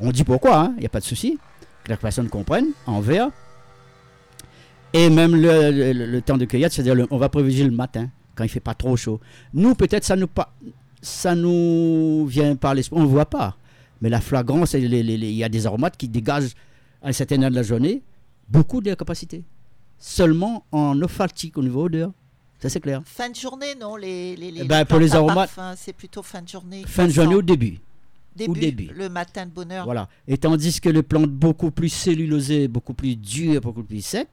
[0.00, 1.38] On dit pourquoi, hein, il n'y a pas de souci,
[1.84, 3.28] que la personne comprenne, en verre.
[4.92, 8.42] Et même le, le- le temps de cueillette, c'est-à-dire on va privilégier le matin, quand
[8.44, 9.20] il fait pas trop chaud.
[9.54, 10.52] Nous, peut-être, ça nous pas,
[11.00, 13.56] ça nous vient par l'esprit, on ne voit pas.
[14.00, 16.54] Mais la flagrance, il y a des aromates qui dégagent
[17.02, 18.02] à une certaine heure de la journée
[18.48, 19.44] beaucoup de capacité.
[19.98, 22.10] Seulement en olfactique au niveau odeur.
[22.58, 23.00] Ça, c'est clair.
[23.04, 26.48] Fin de journée, non les, les, les, Ben, pour les aromates- c'est plutôt fin de
[26.48, 26.82] journée.
[26.86, 27.78] Fin de journée au début.
[28.34, 28.90] début, au début.
[28.94, 29.84] Le matin de bonne heure.
[29.84, 30.08] Voilà.
[30.26, 34.28] Et tandis que les plantes beaucoup plus cellulosées, beaucoup plus dures, beaucoup plus secs,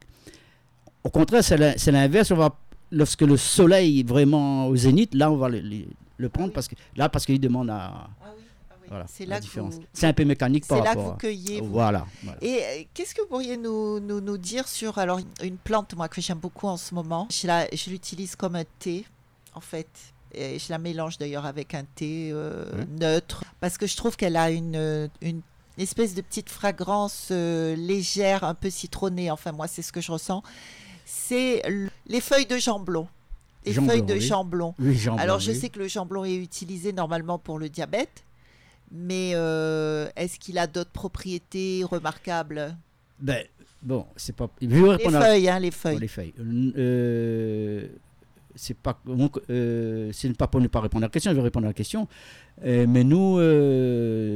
[1.07, 2.31] au contraire, c'est c'est l'inverse.
[2.31, 2.49] On va,
[2.91, 5.85] lorsque le soleil est vraiment au zénith, là, on va le, le-
[6.17, 7.79] le prendre parce que là, parce qu'il demande à.
[7.85, 8.87] Ah oui, ah oui.
[8.89, 9.75] Voilà, c'est la là, que différence.
[9.75, 11.11] vous, C'est un peu mécanique c'est par là que rapport.
[11.13, 11.59] vous cueillez.
[11.59, 11.69] à- vous.
[11.69, 12.05] Voilà.
[12.23, 12.37] voilà.
[12.41, 16.07] Et euh, qu'est-ce que vous pourriez nous, nous, nous dire sur alors une- plante moi
[16.09, 19.05] que j'aime beaucoup en ce moment Je la- je l'utilise comme un thé
[19.53, 19.87] en fait.
[20.33, 22.65] Et je la mélange d'ailleurs avec un thé euh,
[22.99, 25.41] neutre parce que je trouve qu'elle a une, une
[25.77, 29.29] espèce de petite fragrance euh, légère, un peu citronnée.
[29.31, 30.41] Enfin moi c'est ce que je ressens.
[31.09, 31.61] C'est
[32.05, 33.07] les feuilles de jamblon.
[33.65, 34.21] Les Jamblon, feuilles de oui.
[34.21, 34.75] jamblon.
[34.77, 35.57] Oui, Alors je oui.
[35.57, 38.23] sais que le jambon est utilisé normalement pour le diabète,
[38.91, 42.75] mais euh, est-ce qu'il a d'autres propriétés remarquables?
[43.19, 43.43] Ben,
[43.81, 44.49] bon, c'est pas.
[44.61, 45.99] Je vais Les à- feuilles, hein, les Bon, feuilles.
[45.99, 46.33] les feuilles.
[46.39, 47.87] Euh,
[48.55, 48.99] c'est pas,
[49.49, 51.73] euh, c'est pas pour ne pas répondre à la question, je vais répondre à la
[51.73, 52.07] question.
[52.65, 53.35] Euh, mais nous,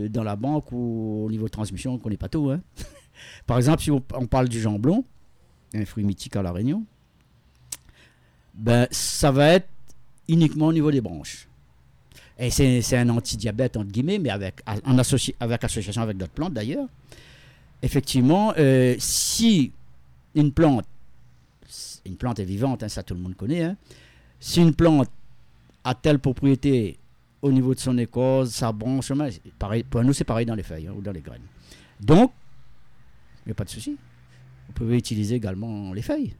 [0.10, 2.50] dans la banque ou au niveau de transmission, on ne connaît pas tout.
[2.50, 2.62] hein.
[3.48, 5.04] Par exemple, si on, on parle du jambon,
[5.74, 6.84] un fruit mythique à La Réunion,
[8.54, 9.68] ben, ça va être
[10.28, 11.48] uniquement au niveau des branches.
[12.38, 16.54] Et c'est, un anti-diabète, entre guillemets, mais avec, en associ- avec association avec d'autres plantes
[16.54, 16.88] d'ailleurs.
[17.82, 19.72] Effectivement, euh, si
[20.36, 20.86] une plante
[22.04, 23.64] une plante est vivante, hein, ça tout le monde connaît.
[23.64, 23.78] hein.
[24.40, 25.10] Si une plante
[25.84, 26.98] a telle propriété
[27.42, 29.12] au niveau de son écorce, sa branche,
[29.60, 31.42] pareil, pour nous c'est pareil dans les feuilles hein, ou dans les graines.
[32.00, 32.32] Donc,
[33.46, 33.98] il n'y a pas de souci.
[34.72, 36.34] Vous pouvez utiliser également les feuilles.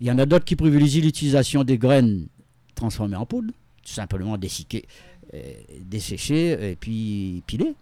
[0.00, 2.28] Il y en a d'autres qui privilégient l'utilisation des graines
[2.74, 3.52] transformées en poudre,
[3.82, 5.40] tout simplement euh,
[5.80, 7.74] dessécher et puis piler.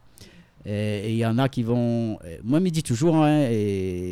[0.65, 2.19] Et il y en a qui vont.
[2.25, 3.47] euh, Moi, je me dis toujours, hein,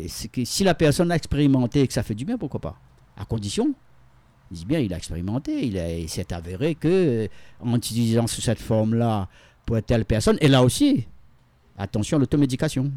[0.07, 2.79] si la personne a expérimenté et que ça fait du bien, pourquoi pas?
[3.17, 3.73] À condition.
[4.51, 7.27] Je dis bien, il a expérimenté, il, il s'est avéré que euh,
[7.59, 9.27] en utilisant sous cette forme-là
[9.65, 11.07] pour telle personne, et là aussi,
[11.77, 12.91] attention à l'automédication.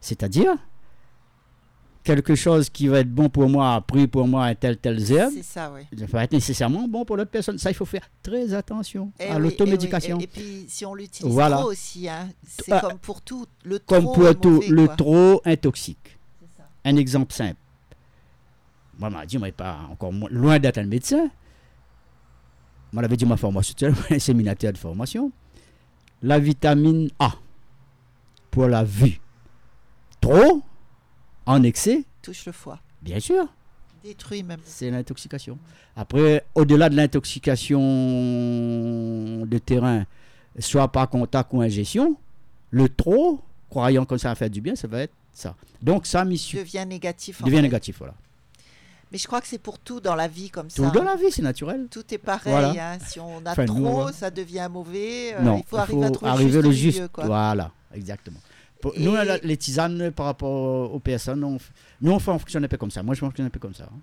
[0.00, 0.54] C'est-à-dire,
[2.04, 5.32] quelque chose qui va être bon pour moi, pris pour moi, un tel, tel herbe,
[5.34, 5.82] C'est ça, oui.
[5.98, 7.58] ça va être nécessairement bon pour l'autre personne.
[7.58, 10.18] Ça, il faut faire très attention Eh à oui, l'automédication.
[10.20, 11.58] eh oui, Et, et puis, si on l'utilise Voilà.
[11.58, 13.46] trop aussi, hein, c'est Ah, comme pour tout.
[13.64, 14.96] Le Comme trop pour est tout, mauvais, le quoi.
[14.96, 16.18] trop intoxique.
[16.40, 16.68] C'est ça.
[16.84, 17.56] Un exemple simple.
[18.98, 21.30] Moi, on m'a dit, moi, pas encore loin d'être un médecin.
[22.92, 25.32] Moi, j'avais dit ma formation, un séminateur de formation.
[26.22, 27.32] La vitamine A
[28.50, 29.18] pour la vue.
[30.20, 30.62] Trop,
[31.46, 32.78] en excès, Touche le foie.
[33.02, 33.46] bien sûr,
[34.04, 34.60] Détruit même.
[34.64, 35.58] c'est l'intoxication.
[35.96, 37.78] Après, au-delà de l'intoxication
[39.46, 40.04] de terrain,
[40.58, 42.16] soit par contact ou ingestion,
[42.70, 45.54] le trop, croyant que ça va faire du bien, ça va être ça.
[45.80, 47.42] Donc, ça, mission Devient négatif.
[47.42, 47.62] en devient fait.
[47.62, 47.98] négatif.
[47.98, 48.14] Voilà.
[49.10, 50.90] Mais je crois que c'est pour tout dans la vie comme Tout ça.
[50.90, 51.86] dans la vie, c'est naturel.
[51.90, 52.50] Tout est pareil.
[52.52, 52.92] Voilà.
[52.94, 52.98] hein.
[53.06, 54.12] Si on a Enfin, trop, ouais.
[54.12, 55.34] ça devient mauvais.
[55.34, 56.96] Euh, non, il faut arriver à trouver arriver le le juste juste.
[56.98, 57.26] milieu, quoi.
[57.26, 58.38] Voilà, exactement.
[58.82, 61.70] Pour- Nous, la- les tisanes, par rapport personnes, on, f-
[62.02, 63.02] nous, on, fait- on fonctionne un peu comme ça.
[63.02, 63.84] Moi, je fonctionne un peu comme ça.
[63.84, 64.00] hein.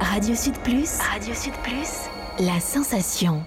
[0.00, 0.98] Radio Sud Plus.
[0.98, 2.08] Radio Sud Plus.
[2.40, 3.44] La sensation.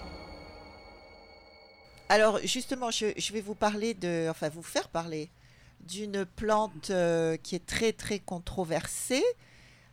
[2.09, 5.29] Alors justement, je, je vais vous parler de, enfin vous faire parler
[5.81, 9.23] d'une plante euh, qui est très très controversée,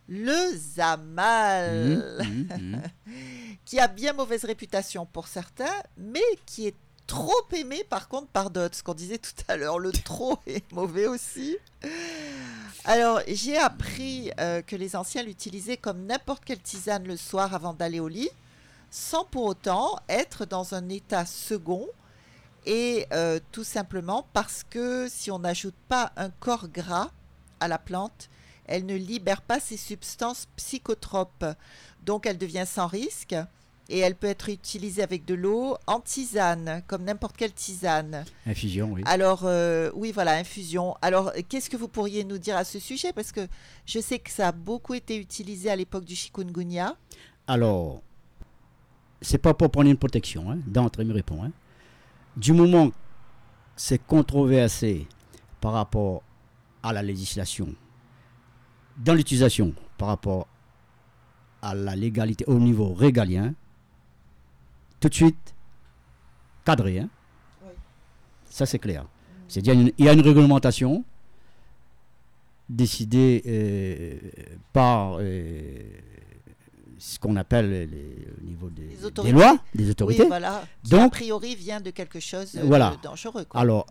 [0.07, 2.81] le zamal, Mhm, mhm.
[3.65, 6.75] qui a bien mauvaise réputation pour certains, mais qui est
[7.07, 8.75] trop aimé par contre par d'autres.
[8.75, 11.57] Ce qu'on disait tout à l'heure, le trop est mauvais aussi.
[12.83, 17.73] Alors j'ai appris euh, que les anciens l'utilisaient comme n'importe quelle tisane le soir avant
[17.73, 18.29] d'aller au lit,
[18.91, 21.87] sans pour autant être dans un état second
[22.65, 27.11] et euh, tout simplement parce que si on n'ajoute pas un corps gras
[27.59, 28.29] à la plante,
[28.65, 31.45] elle ne libère pas ces substances psychotropes.
[32.03, 33.35] Donc elle devient sans risque
[33.89, 38.25] et elle peut être utilisée avec de l'eau en tisane, comme n'importe quelle tisane.
[38.47, 39.01] Infusion, oui.
[39.05, 40.95] Alors, euh, oui, voilà, infusion.
[41.01, 43.13] Alors, qu'est-ce que vous pourriez nous dire à ce sujet?
[43.13, 43.47] Parce que
[43.85, 46.95] je sais que ça a beaucoup été utilisé à l'époque du chikungunya.
[47.47, 48.01] Alors,
[49.21, 51.43] c'est pas pour prendre une protection, hein, d'entrée, me répond.
[51.43, 51.51] hein.
[52.37, 52.95] Du moment que
[53.75, 55.07] c'est controversé
[55.61, 56.23] par rapport
[56.81, 57.73] à la législation,
[58.97, 60.47] dans l'utilisation, par rapport
[61.61, 63.53] à la légalité au niveau régalien,
[65.05, 65.53] tout de suite
[66.65, 66.97] cadré.
[66.99, 67.09] hein.
[67.63, 67.69] Oui.
[68.49, 69.05] Ça, c'est clair.
[69.47, 71.03] C'est-à-dire, il y a une- a réglementation
[72.67, 74.17] décidée euh,
[74.73, 75.83] par euh,
[76.97, 80.23] ce qu'on appelle les- au niveau des, des lois, des autorités.
[80.23, 80.63] Oui, voilà.
[80.83, 82.95] Qui, a Donc- priori, vient de quelque chose Voilà.
[82.97, 83.85] de dangereux quoi, Alors,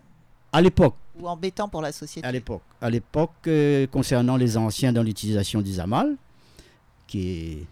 [0.51, 2.27] à l'époque, ou embêtant pour la société.
[2.27, 6.17] à l'époque, à l'époque euh, concernant les anciens dans l'utilisation du zamal,
[7.07, 7.67] qui est,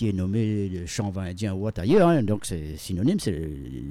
[0.00, 3.38] qui est nommé chanvin indien ou autre ailleurs, hein, donc c'est synonyme, c'est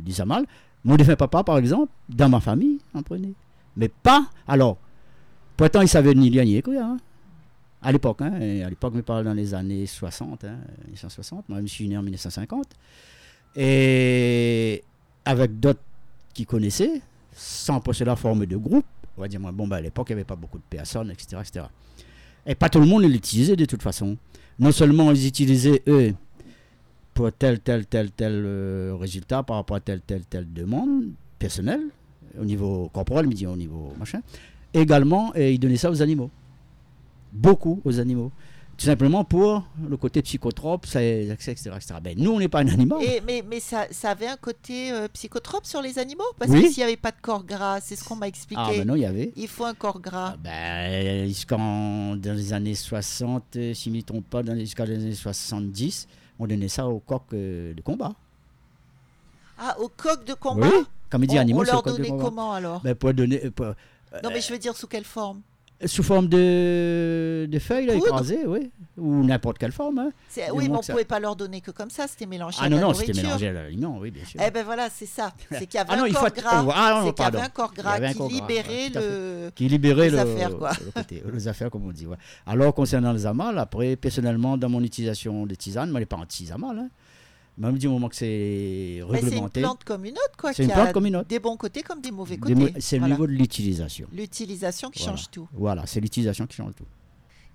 [0.10, 0.43] zamal.
[0.84, 3.02] Mon défunt papa, par exemple, dans ma famille, en.
[3.78, 4.80] Mais pas, alors,
[5.56, 6.98] pourtant il savait ni lien ni écrire, hein.
[7.84, 11.67] à l'époque, hein, à l'époque, je parle dans les années 60, hein, 1960, moi je
[11.67, 12.65] suis né en 1950,
[13.56, 14.84] et
[15.26, 15.84] avec d'autres
[16.34, 20.08] qui connaissaient, sans posséder la forme de groupe, on va dire, bon, bah, à l'époque,
[20.10, 21.65] il n'y avait pas beaucoup de personnes, etc., etc.
[22.48, 24.17] Et pas tout le monde l'utilisait de toute façon.
[24.60, 26.13] Non seulement ils utilisaient, eux,
[27.13, 31.06] pour tel, tel, tel, tel euh, résultat par rapport à telle, telle, telle demande
[31.38, 31.84] personnelle,
[32.39, 34.22] au niveau corporel, mais au niveau machin.
[34.74, 36.30] Également, et ils donnaient ça aux animaux.
[37.32, 38.32] Beaucoup aux animaux.
[38.80, 41.96] Tout simplement pour le côté psychotrope, etc., etc.
[42.02, 43.04] Ben, nous, on n'est pas un animal.
[43.04, 46.24] Et, mais mais ça, ça avait un côté euh, psychotrope sur les animaux?
[46.38, 46.62] Parce Oui.
[46.62, 48.62] que s'il n'y avait pas de corps gras, c'est ce qu'on m'a expliqué.
[48.65, 49.34] Ah, ben non, il y avait.
[49.36, 50.36] Il faut un corps gras.
[50.36, 54.54] Ah ben, jusqu'en dans les années 60, euh, si je ne me trompe pas, dans
[54.54, 56.08] les- jusqu'à les années 70,
[56.40, 58.13] on donnait ça aux coqs euh, de combat.
[59.58, 60.67] Ah, au coq de combat?
[60.67, 62.80] Oui, comme il dit on, animaux, on leur coq donnait comment alors?
[62.82, 63.73] Ben, pour donner, euh, pour-
[64.23, 65.42] Non, mais je veux dire sous quelle forme?
[65.86, 70.00] Sous forme de, de feuilles là, écrasées, oui, ou n'importe quelle forme.
[70.00, 70.10] hein.
[70.54, 72.69] Oui, mais on ça- pouvait pas leur donner que comme ça, c'était mélangé à Ah
[72.69, 73.23] de non, la non, c'était nourriture.
[73.23, 74.42] mélangé à l'aliment, oui, bien sûr.
[74.46, 75.32] Eh ben voilà, c'est ça.
[75.52, 76.65] C'est qu'il y avait Ah non, un corps gras.
[76.75, 77.40] ah non, pardon.
[77.54, 79.52] corps gras qui corps gras, libérait à le.
[79.56, 80.71] qui libérait Les le, affaires, quoi.
[80.86, 82.06] le côté, les affaires, comme on dit.
[82.08, 82.17] ouais.
[82.46, 86.17] Alors, concernant les amals, après, personnellement, dans mon utilisation des tisanes, moi, je n'ai pas
[86.17, 86.77] anti-amal.
[86.77, 86.90] Hein.
[87.60, 90.54] Même du moment que c'est Mais c'est une réglementé, plante comme une autre, quoi.
[90.54, 91.28] C'est une plante a comme une autre.
[91.28, 92.56] Des bons côtés comme des mauvais côtés.
[92.56, 94.08] mo- c'est le niveau de l'utilisation.
[94.14, 95.18] L'utilisation qui Voilà.
[95.18, 95.48] change tout.
[95.54, 96.86] Voilà, c'est l'utilisation qui change tout.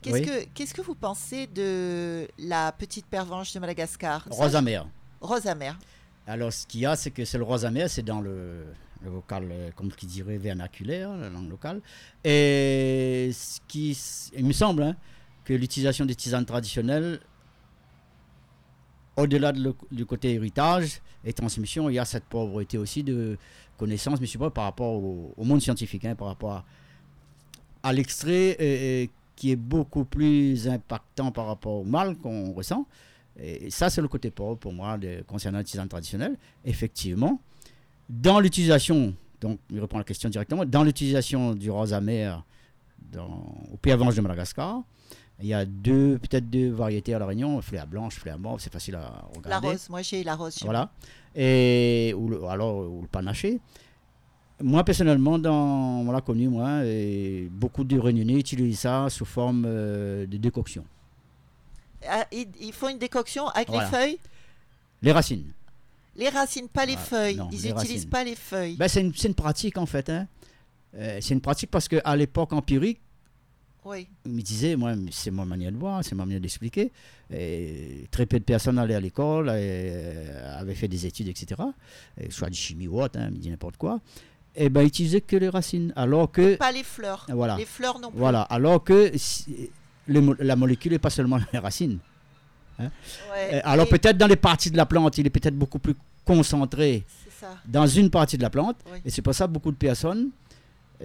[0.03, 0.73] Qu'est-ce Oui.
[0.75, 4.25] que vous pensez de la petite pervenche de Madagascar?
[4.31, 4.87] Ça, Rosa mère.
[5.23, 5.79] je- Rose amère.
[6.27, 8.67] Alors, ce qu'il y a, c'est que c'est le rose amer, c'est dans le,
[9.03, 11.81] le vocal, euh, comme qui dirait, vernaculaire, la langue locale.
[12.25, 13.99] Et ce qui,
[14.37, 14.97] il me semble hein,
[15.45, 17.21] que l'utilisation des tisanes traditionnelles,
[19.17, 19.53] au-delà
[19.91, 23.39] du côté héritage et transmission, il y a cette pauvreté aussi de
[23.77, 26.65] connaissances, mais je sais pas par rapport au, monde scientifique, hein, par rapport
[27.83, 32.87] à, l'extrait qui est beaucoup plus impactant par rapport au mal qu'on ressent.
[33.41, 36.37] Et ça, c'est le côté pauvre pour moi de, concernant les tisanes traditionnelles.
[36.65, 37.41] Effectivement,
[38.09, 42.45] dans l'utilisation, donc je reprends la question directement, dans l'utilisation du rose amer
[43.17, 44.83] au Pays Avange de Madagascar,
[45.41, 48.73] il y a deux, peut-être deux variétés à La Réunion, fléa blanche, fléa mauve, c'est
[48.73, 49.69] facile à La regarder.
[49.69, 50.59] rose, moi j'ai la rose.
[50.63, 50.91] Voilà.
[51.35, 53.61] Et, ou le, alors, ou le panaché.
[54.63, 55.53] Moi, personnellement, dans,
[56.07, 60.85] on l'a connu, moi, et beaucoup de réunionnais utilisent ça sous forme euh, de décoction.
[62.09, 63.85] Ah, ils, ils font une décoction avec Voilà.
[63.85, 64.19] les feuilles?
[65.03, 65.51] Les racines.
[66.17, 67.37] Les racines, pas les Ah, feuilles.
[67.37, 68.77] non, Ils n'utilisent pas les feuilles.
[68.77, 70.09] Ben, c'est une, c'est une pratique, en fait.
[70.09, 70.29] hein.
[70.97, 73.01] Euh, c'est une pratique parce qu'à l'époque empirique,
[73.85, 74.09] oui.
[74.27, 76.91] il me disait, moi, c'est ma manière de voir, c'est ma manière d'expliquer.
[77.33, 81.61] Et Très peu de personnes allaient à l'école, euh, avaient fait des études, etc.
[82.21, 84.01] Et soit de chimie ou autre, hein, il me dit n'importe quoi.
[84.57, 85.93] Et ben, ils utilisaient que les racines.
[85.97, 87.27] Alors que, Pas les fleurs.
[87.31, 88.19] voilà, Les fleurs non plus.
[88.19, 89.71] voilà, alors que si-
[90.07, 91.99] la molécule n'est pas seulement les racines.
[92.79, 92.87] Ouais.
[93.55, 95.95] Euh, Alors Et- peut-être dans les parties de la plante, il est peut-être beaucoup plus
[96.25, 97.05] concentré
[97.67, 98.77] dans une partie de la plante.
[98.93, 98.99] Oui.
[99.05, 100.31] Et c'est pour ça que beaucoup de personnes,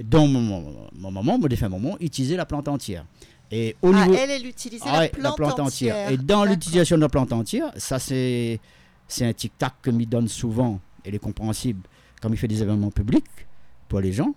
[0.03, 3.05] dont mon, mon, mon maman, mon défunt maman, utilisaient la plante entière.
[3.51, 6.11] Et au Ah, niveau, elle, elle utilisait Ah ouais, la, plante entière.
[6.11, 8.59] Et dans l'utilisation de la plante entière, ça c'est
[9.07, 11.81] c'est un tic-tac que me donne souvent, et il est compréhensible,
[12.21, 13.25] quand il fait des événements publics
[13.87, 14.35] pour les gens,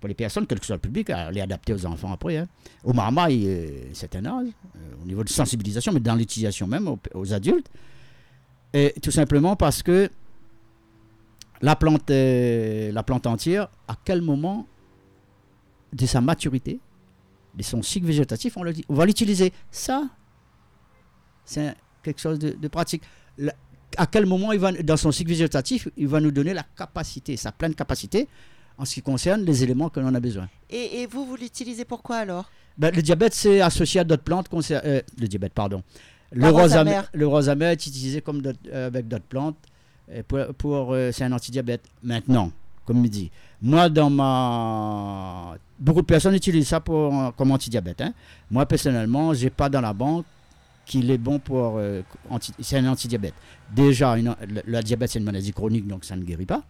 [0.00, 2.38] pour les personnes, quel que soit le public, à les adapter aux enfants après.
[2.38, 2.46] hein.
[2.84, 6.88] Au marmaille, euh, c'est un âge, euh, au niveau de sensibilisation, mais dans l'utilisation même
[6.88, 7.68] aux, aux adultes.
[8.72, 10.08] Et tout simplement parce que
[11.60, 14.66] la plante, euh, la plante entière, à quel moment
[15.92, 16.80] de sa maturité,
[17.54, 19.52] de son cycle végétatif, on, le dit, on va l'utiliser.
[19.70, 20.04] Ça,
[21.44, 23.02] c'est quelque chose de, de pratique.
[23.38, 23.54] La-
[23.96, 27.36] à quel moment, il va, dans son cycle végétatif, il va nous donner la capacité,
[27.36, 28.28] sa pleine capacité,
[28.76, 30.48] en ce qui concerne les éléments que l'on a besoin.
[30.70, 32.50] Et, et vous, vous l'utilisez pourquoi alors?
[32.76, 34.48] Ben, le diabète, c'est associé à d'autres plantes.
[34.84, 35.82] euh, le diabète, pardon.
[36.30, 37.08] Le La rose rose, amère.
[37.10, 39.56] amère, le est utilisé comme d'autres- euh, avec d'autres plantes.
[40.10, 41.82] euh, pour, pour, euh, c'est un antidiabète.
[42.02, 42.52] Maintenant,
[42.88, 43.30] comme il dit,
[43.60, 45.54] moi, dans ma.
[45.78, 48.00] Beaucoup de personnes utilisent ça pour, comme antidiabète.
[48.00, 48.14] hein.
[48.50, 50.24] Moi, personnellement, j'ai pas dans la banque
[50.86, 51.74] qu'il est bon pour.
[51.76, 53.34] euh, anti- c'est un antidiabète.
[53.76, 56.62] Déjà, le, diabète, c'est une maladie chronique, donc ça ne guérit pas.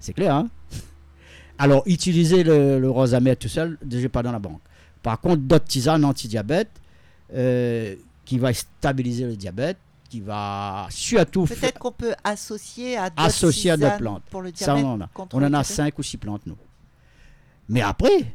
[0.00, 0.48] C'est clair, hein
[1.58, 4.62] Alors, utiliser le, le tout seul, déjà pas dans la banque.
[5.02, 6.70] Par contre, d'autres tisanes anti-diabète
[7.34, 9.76] euh, qui va stabiliser le diabète,
[10.08, 14.22] qui va surtout Peut-être qu'on peut associer à d'autres Associer à d'autres plantes.
[14.30, 14.84] Pour le Ça, diabète.
[14.84, 15.10] on en a.
[15.32, 15.64] On en a.
[15.64, 16.56] 5 ou 6 plantes, nous.
[17.68, 18.34] Mais après,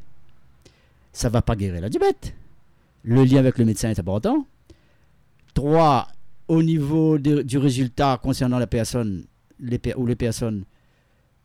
[1.11, 2.33] ça va pas guérir le diabète.
[3.03, 4.45] Le lien avec le médecin est important.
[5.53, 6.07] Trois,
[6.47, 9.25] au niveau de- du résultat concernant la personne
[9.59, 10.65] les, ou les personnes,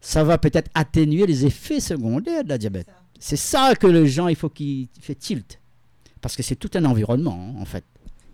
[0.01, 2.89] ça va peut-être atténuer les effets secondaires de la diabète.
[3.18, 5.61] C'est ça que les gens, il faut qu'ils fait tilt.
[6.20, 7.85] Parce que c'est tout un environnement, hein, en fait.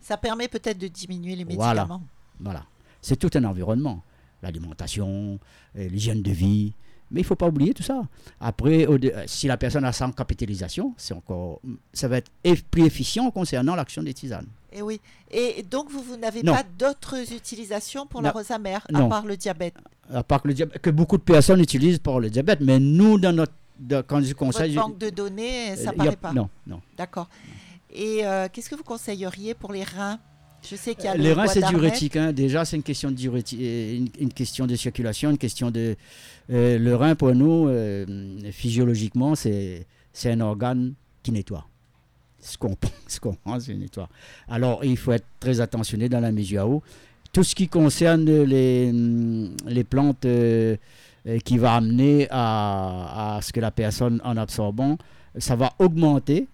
[0.04, 2.02] Ça permet peut-être de diminuer les médicaments.
[2.38, 2.64] Voilà.
[3.00, 4.02] C'est tout un environnement.
[4.42, 5.38] L'alimentation,
[5.78, 6.74] euh, l'hygiène de vie.
[7.10, 8.02] Mais il ne faut pas oublier tout ça.
[8.40, 11.60] Après, euh, si la personne a sans capitalisation, c'est encore,
[11.92, 14.46] ça va être plus efficient concernant l'action des tisanes.
[14.72, 15.00] Et oui.
[15.30, 18.34] Et donc vous, vous n'avez pas d'autres utilisations pour la Non.
[18.38, 19.08] rose amère à Non.
[19.08, 19.74] part le diabète.
[20.12, 23.18] À part que, le diabète, que beaucoup de personnes utilisent pour le diabète, mais nous,
[23.18, 26.16] dans notre, de- quand je conseille, Votre banque de données, ça euh, y a- paraît
[26.16, 26.32] pas.
[26.32, 26.80] Non, non.
[26.98, 27.28] D'accord.
[27.94, 30.18] Et euh, qu'est-ce que vous conseilleriez pour les reins?
[30.68, 32.16] Je sais qu'il y a Les le reins, c'est diurétique.
[32.16, 32.32] hein.
[32.32, 35.94] Déjà, c'est une question de diurétique, euh, une, une question de circulation, une question de.
[36.50, 38.06] euh, le rein, pour nous, euh,
[38.50, 41.66] physiologiquement, c'est c'est un organe qui nettoie.
[42.40, 44.08] Ce qu'on pense, ce qu'on pense, il nettoie.
[44.48, 46.82] Alors, il faut être très attentionné dans la mesure où
[47.32, 50.76] tout ce qui concerne les, hum, les plantes euh,
[51.26, 54.96] euh, qui va amener à, à ce que la personne, en absorbant,
[55.38, 56.46] ça va augmenter.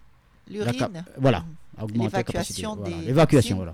[0.59, 1.05] Cap- L'urine.
[1.17, 1.39] voilà.
[1.39, 1.83] Mhm.
[1.83, 2.03] augmenter.
[2.03, 3.73] L'évacuation Voilà, des L'évacuation, voilà.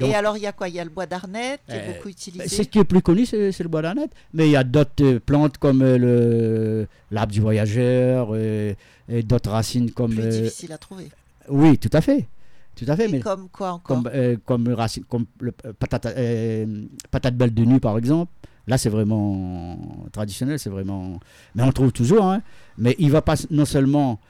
[0.00, 0.68] Et alors, il y a quoi?
[0.68, 2.46] Il y a le bois d'arnette qui est Euh, beaucoup utilisé.
[2.46, 4.12] C'est ce qui est plus connu, c'est le bois d'arnette.
[4.32, 8.76] Mais il y a d'autres euh, plantes comme euh, le l'arbre du voyageur, et
[9.24, 10.14] d'autres racines comme.
[10.14, 11.08] plus difficile à trouver.
[11.48, 12.28] oui, tout à fait.
[12.76, 13.06] Tout à fait.
[13.06, 17.52] Et mais comme quoi encore comme, euh, comme, racine, comme le, patate, euh, patate belle
[17.52, 18.30] de nuit, par exemple.
[18.68, 21.18] Là, c'est vraiment traditionnel, c'est vraiment.
[21.56, 22.24] Mais on trouve toujours.
[22.26, 22.40] hein.
[22.76, 24.20] Mais il va pas non seulement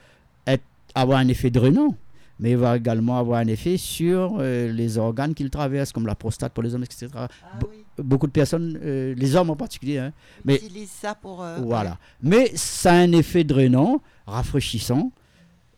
[0.94, 1.94] avoir un effet drainant,
[2.40, 6.14] mais il va également avoir un effet sur euh, les organes qu'il traverse, comme la
[6.14, 7.08] prostate pour les hommes, etc.
[7.14, 7.28] Ah
[7.68, 7.84] oui.
[7.98, 10.12] beaucoup de personnes, euh, les hommes en particulier, hein,
[10.44, 11.42] mais Utilise ça pour.
[11.42, 11.98] euh, voilà.
[12.22, 15.10] Mais ça a un effet drainant, rafraîchissant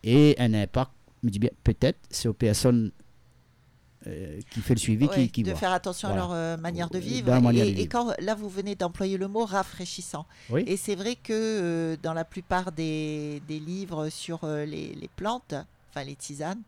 [0.04, 0.90] et un impact,
[1.22, 2.90] je me dis bien, peut-être, c'est aux personnes
[4.06, 6.22] euh, qui fait le suivi ouais, qui, qui de faire attention Voilà.
[6.22, 7.30] à leur euh, manière de vivre.
[7.40, 7.88] manière et, de et vivre.
[7.90, 10.24] quand là, vous venez d'employer le mot rafraîchissant.
[10.48, 10.64] Oui.
[10.66, 15.54] Et c'est vrai que euh, dans la plupart des, des livres sur les, les plantes,
[15.90, 16.62] enfin les tisanes,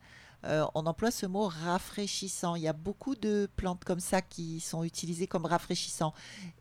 [0.75, 2.57] on emploie ce mot rafraîchissant.
[2.57, 6.13] Il y a beaucoup de plantes comme ça qui sont utilisées comme rafraîchissant.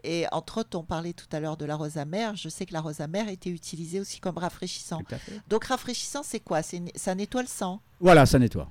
[0.03, 2.35] Et entre autres, on parlait tout à l'heure de la rose amère.
[2.35, 5.01] Je sais que la rose amère était utilisée aussi comme rafraîchissant.
[5.49, 6.61] Donc rafraîchissant, c'est quoi?
[6.95, 7.81] Ça nettoie le sang.
[7.99, 8.67] Voilà, ça nettoie.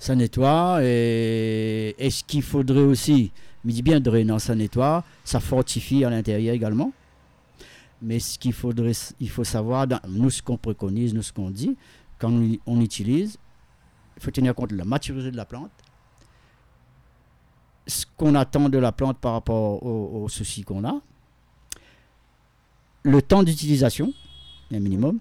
[0.00, 0.80] Ça nettoie.
[0.82, 3.30] Et, et ce qu'il faudrait aussi,
[3.64, 5.04] me dis bien drainant, ça nettoie.
[5.22, 6.92] Ça fortifie à l'intérieur également.
[8.02, 11.76] Mais ce qu'il faudrait, il faut savoir, nous ce qu'on préconise, nous ce qu'on dit,
[12.18, 12.32] quand
[12.66, 13.36] on, utilise,
[14.16, 15.70] il faut tenir compte de la maturité de la plante,
[17.86, 21.00] ce qu'on attend de la plante par rapport aux soucis qu'on a,
[23.02, 24.14] le temps d'utilisation,
[24.72, 25.18] un minimum,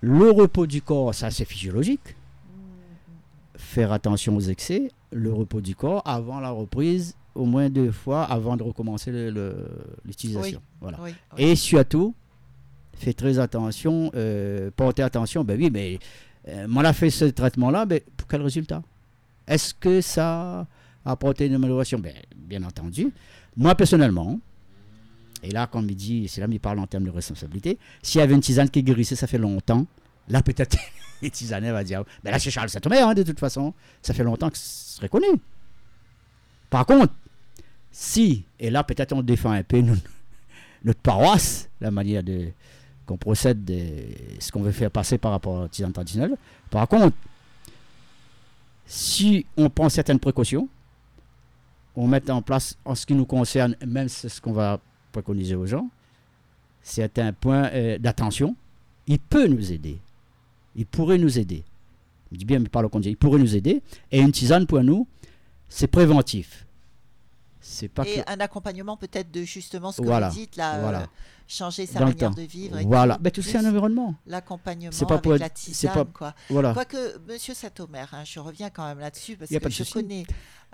[0.00, 2.16] le repos du corps, ça c'est physiologique,
[3.70, 8.24] faire attention aux excès, le repos du corps avant la reprise, au moins deux fois
[8.24, 9.10] avant de recommencer
[10.04, 10.60] l'utilisation.
[10.80, 10.98] Voilà.
[11.02, 11.42] Oui, oui.
[11.44, 12.14] Et surtout,
[12.94, 15.98] faites très attention, euh, portez attention, ben oui, mais
[16.48, 18.82] euh, on a fait ce traitement-là, mais pour quel résultat?
[19.46, 20.66] Est-ce que ça
[21.04, 21.98] a apporté une amélioration?
[21.98, 23.12] Ben, Bien entendu.
[23.56, 24.40] Moi, personnellement,
[25.44, 28.22] et là, quand il dit, c'est là qu'il parle en termes de responsabilité, s'il y
[28.22, 29.86] avait une tisane qui guérissait, ça fait longtemps,
[30.30, 30.76] là, peut-être,
[31.22, 34.24] les tisanais vont dire, ben là, c'est Charles Saint-Omer, hein, de toute façon, ça fait
[34.24, 35.26] longtemps que ce serait connu.
[36.70, 37.12] Par contre,
[37.90, 39.82] si, et là, peut-être on défend un peu
[40.84, 42.48] notre, paroisse, la manière de
[43.06, 43.80] qu'on procède, de
[44.38, 46.36] ce qu'on veut faire passer par rapport aux tisanes traditionnelles.
[46.70, 47.16] Par contre,
[48.86, 50.68] si on prend certaines précautions,
[51.96, 54.78] on met en place, en ce qui nous concerne, même c'est ce qu'on va
[55.10, 55.88] préconiser aux gens,
[56.82, 58.54] certains points euh, d'attention,
[59.08, 59.98] il peut nous aider.
[60.76, 61.64] Il pourrait nous aider.
[62.32, 63.82] Je dis bien, mais par le contre, il pourrait nous aider.
[64.12, 65.06] Et une tisane, pour nous,
[65.68, 66.66] c'est préventif.
[67.60, 68.30] C'est pas Et que...
[68.30, 71.06] un accompagnement peut-être de justement ce que Voilà, vous dites là, euh,
[71.46, 72.78] changer sa Dans manière de vivre.
[72.78, 74.14] Et Voilà, tout, ben, tout c'est un environnement.
[74.26, 76.34] L'accompagnement C'est pas avec pour la tisane, pas- quoi.
[76.48, 76.72] Voilà.
[76.72, 79.92] Quoique, Monsieur Saint-Omer, hein, je reviens quand même là-dessus parce que je souci.
[79.92, 80.24] connais.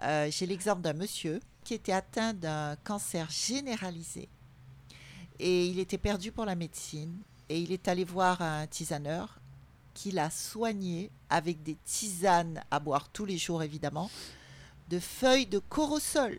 [0.03, 4.29] euh, J'ai l'exemple d'un monsieur qui était atteint d'un cancer généralisé
[5.41, 7.17] et il était perdu pour la médecine
[7.49, 9.41] et il est allé voir un tisaneur
[9.97, 14.11] qui l'a soigné avec des tisanes à boire tous les jours évidemment
[14.91, 16.39] de feuilles de corosol.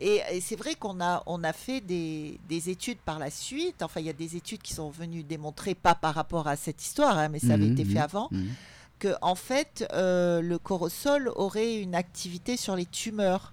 [0.00, 3.82] Et, et c'est vrai qu'on a, on a fait des, des études par la suite.
[3.82, 6.82] Enfin, il y a des études qui sont venues démontrer, pas par rapport à cette
[6.82, 8.54] histoire, hein, mais ça avait Mhm, été fait mhm, avant, mhm.
[8.98, 13.52] que en fait, euh, le corosol aurait une activité sur les tumeurs.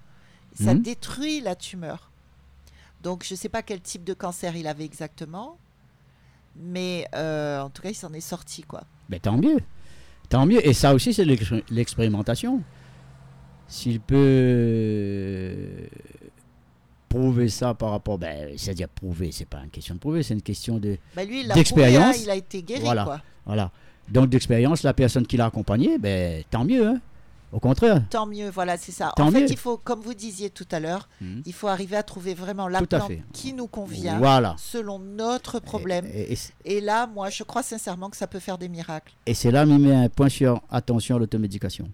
[0.55, 0.81] Ça Mhm.
[0.81, 2.09] détruit la tumeur.
[3.03, 5.57] Donc, je ne sais pas quel type de cancer il avait exactement,
[6.55, 8.83] mais euh, en tout cas, il s'en est sorti, quoi.
[9.09, 9.59] Ben, tant mieux.
[10.29, 10.65] Tant mieux.
[10.65, 12.61] Et ça aussi, c'est l'ex- l'expérimentation.
[13.67, 15.85] S'il peut euh,
[17.09, 18.17] prouver ça par rapport.
[18.17, 20.97] Ben, c'est-à-dire prouver, c'est pas une question de prouver, c'est une question de.
[21.15, 23.03] Bah, lui, il prouvé, hein, il a été guéri, Voilà.
[23.03, 23.21] quoi.
[23.45, 23.71] Voilà.
[24.09, 26.85] Donc, d'expérience, la personne qui l'a accompagné, ben, tant mieux.
[26.87, 26.99] hein.
[27.51, 28.01] Au contraire.
[28.09, 29.11] Tant mieux, voilà, c'est ça.
[29.15, 29.51] Tant en fait, mieux.
[29.51, 31.43] il faut, comme vous disiez tout à l'heure, Mhm.
[31.45, 34.55] il faut arriver à trouver vraiment la plante qui nous convient Voilà.
[34.57, 36.05] selon notre problème.
[36.05, 38.69] Et, et- et c'est- Et là, moi, je crois sincèrement que ça peut faire des
[38.69, 39.11] miracles.
[39.25, 41.89] et c'est là, met un point sur attention à l'automédication.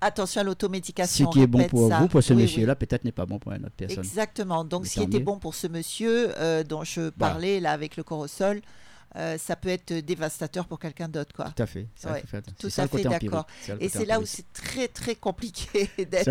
[0.00, 1.30] Attention à Ce l'automédication.
[1.30, 1.98] qui est bon pour ça.
[2.00, 2.42] vous, pour ce Oui, oui.
[2.42, 4.00] monsieur-là, peut-être n'est pas bon pour une autre personne.
[4.04, 4.62] Exactement.
[4.64, 7.96] Donc, Mais ce qui était bon pour ce monsieur euh, dont je parlais là avec
[7.96, 8.60] le corosol,
[9.16, 11.46] euh, ça peut être dévastateur pour quelqu'un d'autre, quoi.
[11.54, 11.86] Tout à fait.
[12.04, 12.42] Ouais, attention.
[12.58, 13.46] tout à fait d'accord.
[13.80, 16.28] Et c'est là où c'est très très compliqué d'être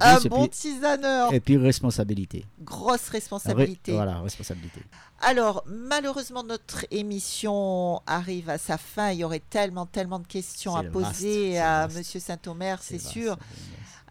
[0.00, 1.32] un bon tisaneur.
[1.32, 2.44] Et puis responsabilité.
[2.60, 3.92] Grosse Ré- responsabilité.
[3.92, 4.80] Voilà, responsabilité.
[5.22, 9.10] Alors, malheureusement, notre émission arrive à sa fin.
[9.10, 11.88] Il y aurait tellement, tellement de questions à vaste, poser à.
[11.88, 13.30] Monsieur Saint-Omer, c'est sûr.
[13.36, 13.40] vaste.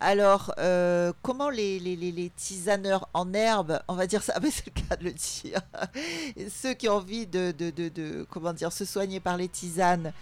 [0.02, 4.50] Alors, euh, comment les, les, les, les tisaneurs en herbe, on va dire ça, mais
[4.50, 5.62] c'est le cas de le dire,
[6.50, 10.14] ceux qui ont envie de, de, de, de, comment dire, se soigner par les tisanes,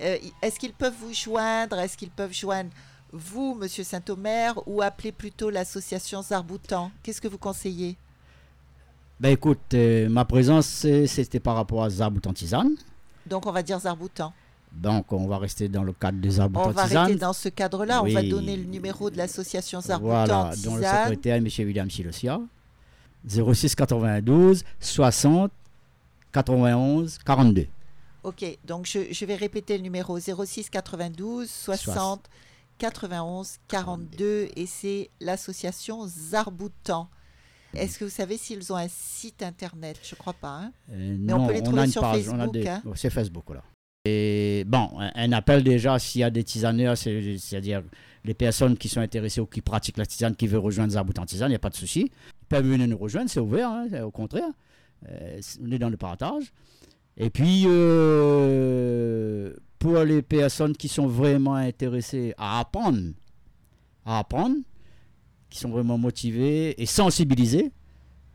[0.00, 1.78] euh, est-ce qu'ils peuvent vous joindre?
[1.78, 2.70] Est-ce qu'ils peuvent joindre
[3.12, 6.90] vous, Monsieur Saint-Omer, ou appeler plutôt l'association Zarboutan?
[7.02, 7.96] Qu'est-ce que vous conseillez?
[9.20, 10.66] Ben écoute, euh, ma présence,
[11.06, 12.74] c'était par rapport à Zaboutan Tisane.
[13.26, 14.32] Donc, on va dire Zarboutan.
[14.80, 18.02] Donc, on va rester dans le cadre des On Zaboutan va arrêter dans ce cadre-là.
[18.02, 18.28] On va Oui.
[18.28, 21.46] donner le numéro de l'association Zarboutan Voilà, dont le secrétaire, M.
[21.58, 22.40] William Silosia.
[23.26, 25.50] 06 92 60
[26.32, 27.66] 91 42.
[28.22, 32.28] Ok, donc je, je vais répéter le numéro 06 92 60
[32.78, 37.08] 91 42 et c'est l'association Zarboutan.
[37.74, 39.98] Est-ce que vous savez s'ils ont un site internet?
[40.02, 40.48] Je crois pas.
[40.62, 40.72] hein.
[40.90, 42.82] Euh, Mais on non, peut les trouver a une sur page, on Facebook, hein.
[42.86, 43.62] oh, C'est Facebook, là.
[44.08, 47.82] Et bon, un, appel déjà, s'il y a des tisaneurs, c'est- c'est-à-dire
[48.24, 51.48] les personnes qui sont intéressées ou qui pratiquent la tisane, qui veulent rejoindre Zarboutan Tisane,
[51.48, 52.10] il n'y a pas de souci.
[52.42, 54.48] Ils peuvent venir nous rejoindre, c'est ouvert, hein, au contraire.
[55.08, 56.52] Euh, on est dans le partage.
[57.16, 63.12] Et puis, euh, pour les personnes qui sont vraiment intéressées à apprendre,
[64.04, 64.56] à apprendre,
[65.50, 67.72] qui sont vraiment motivées et sensibilisées,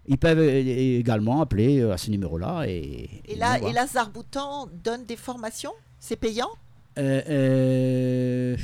[0.08, 2.64] ils peuvent euh, également appeler euh, à ce numéro-là.
[2.68, 5.74] Et, Et là, et là Zarboutan donne des formations?
[5.99, 6.49] C'est payant?
[6.97, 8.58] Euh, euh,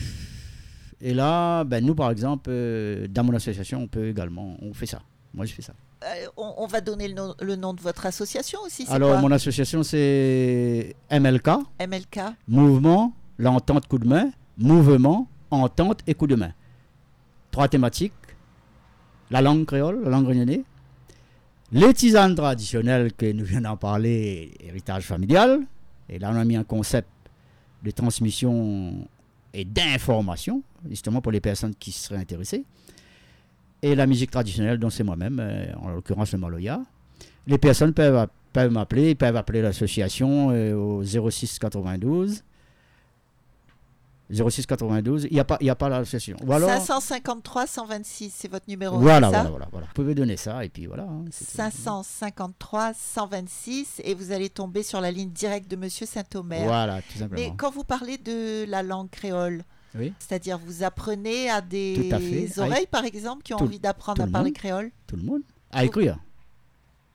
[0.99, 2.49] et là, ben, nous, par exemple,
[3.09, 5.01] dans mon association, on peut également, on fait ça.
[5.33, 5.73] Moi, je fais ça.
[6.03, 8.85] Euh, on, on va donner le nom, le nom de votre association aussi.
[8.89, 12.19] Alors, mon association, c'est MLK, MLK.
[12.47, 16.51] Mouvement, l'entente, coup de main, mouvement, entente et coup de main.
[17.51, 18.13] Trois thématiques.
[19.29, 20.63] La langue créole, la langue réunionnais.
[21.71, 25.61] Les tisanes traditionnelles que nous venons d'en parler, héritage familial.
[26.07, 27.09] Et là, on a mis un concept
[27.83, 29.05] de transmission
[29.53, 32.63] et d'information, justement pour les personnes qui seraient intéressées.
[33.81, 36.81] Et la musique traditionnelle, dont c'est moi-même, euh, en l'occurrence le Maloya.
[37.47, 42.43] Les personnes peuvent, peuvent m'appeler, peuvent appeler l'association euh, au 06 92.
[44.29, 46.35] 06 92, il n'y a pas, il y a pas l'association.
[46.49, 48.97] Alors- 553 126, c'est votre numéro.
[48.99, 49.87] voilà, voilà, voilà, voilà.
[49.87, 51.03] Vous pouvez donner ça et puis voilà.
[51.03, 51.51] hein, c'est tout.
[51.55, 56.65] 553 126 et vous allez tomber sur la ligne directe de Monsieur Saint-Omer.
[56.65, 57.55] Voilà, tout Mais simplement.
[57.57, 59.63] quand vous parlez de la langue créole,
[59.95, 62.59] Oui, c'est-à-dire vous apprenez à des à fait.
[62.59, 64.55] oreilles, par exemple, qui ont Tout- envie d'apprendre à le parler monde.
[64.57, 65.41] créole tout le monde.
[65.71, 66.17] À écrire.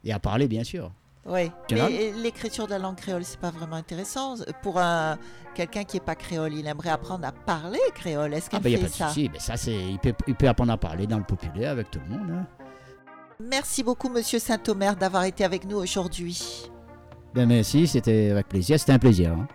[0.05, 0.91] Et à parler, bien sûr.
[1.25, 1.51] Oui.
[1.71, 4.35] Mais l'écriture de la langue créole, c'est pas vraiment intéressant.
[4.63, 5.19] Pour un,
[5.55, 8.35] quelqu'un qui n'est pas créole, il aimerait apprendre à parler créole.
[8.35, 9.09] Est-ce Ah, qu'elle ben, il n'y a pas de ça?
[9.09, 9.29] souci.
[9.29, 12.01] Ben, ça, c'est, il, peut, il peut apprendre à parler dans le populaire avec tout
[12.09, 12.31] le monde.
[12.33, 12.47] hein.
[13.41, 16.71] Merci beaucoup, Monsieur Saint-Omer, d'avoir été avec nous aujourd'hui.
[17.35, 18.79] Ben, merci, c'était avec plaisir.
[18.81, 19.31] C'était un plaisir.
[19.33, 19.47] hein.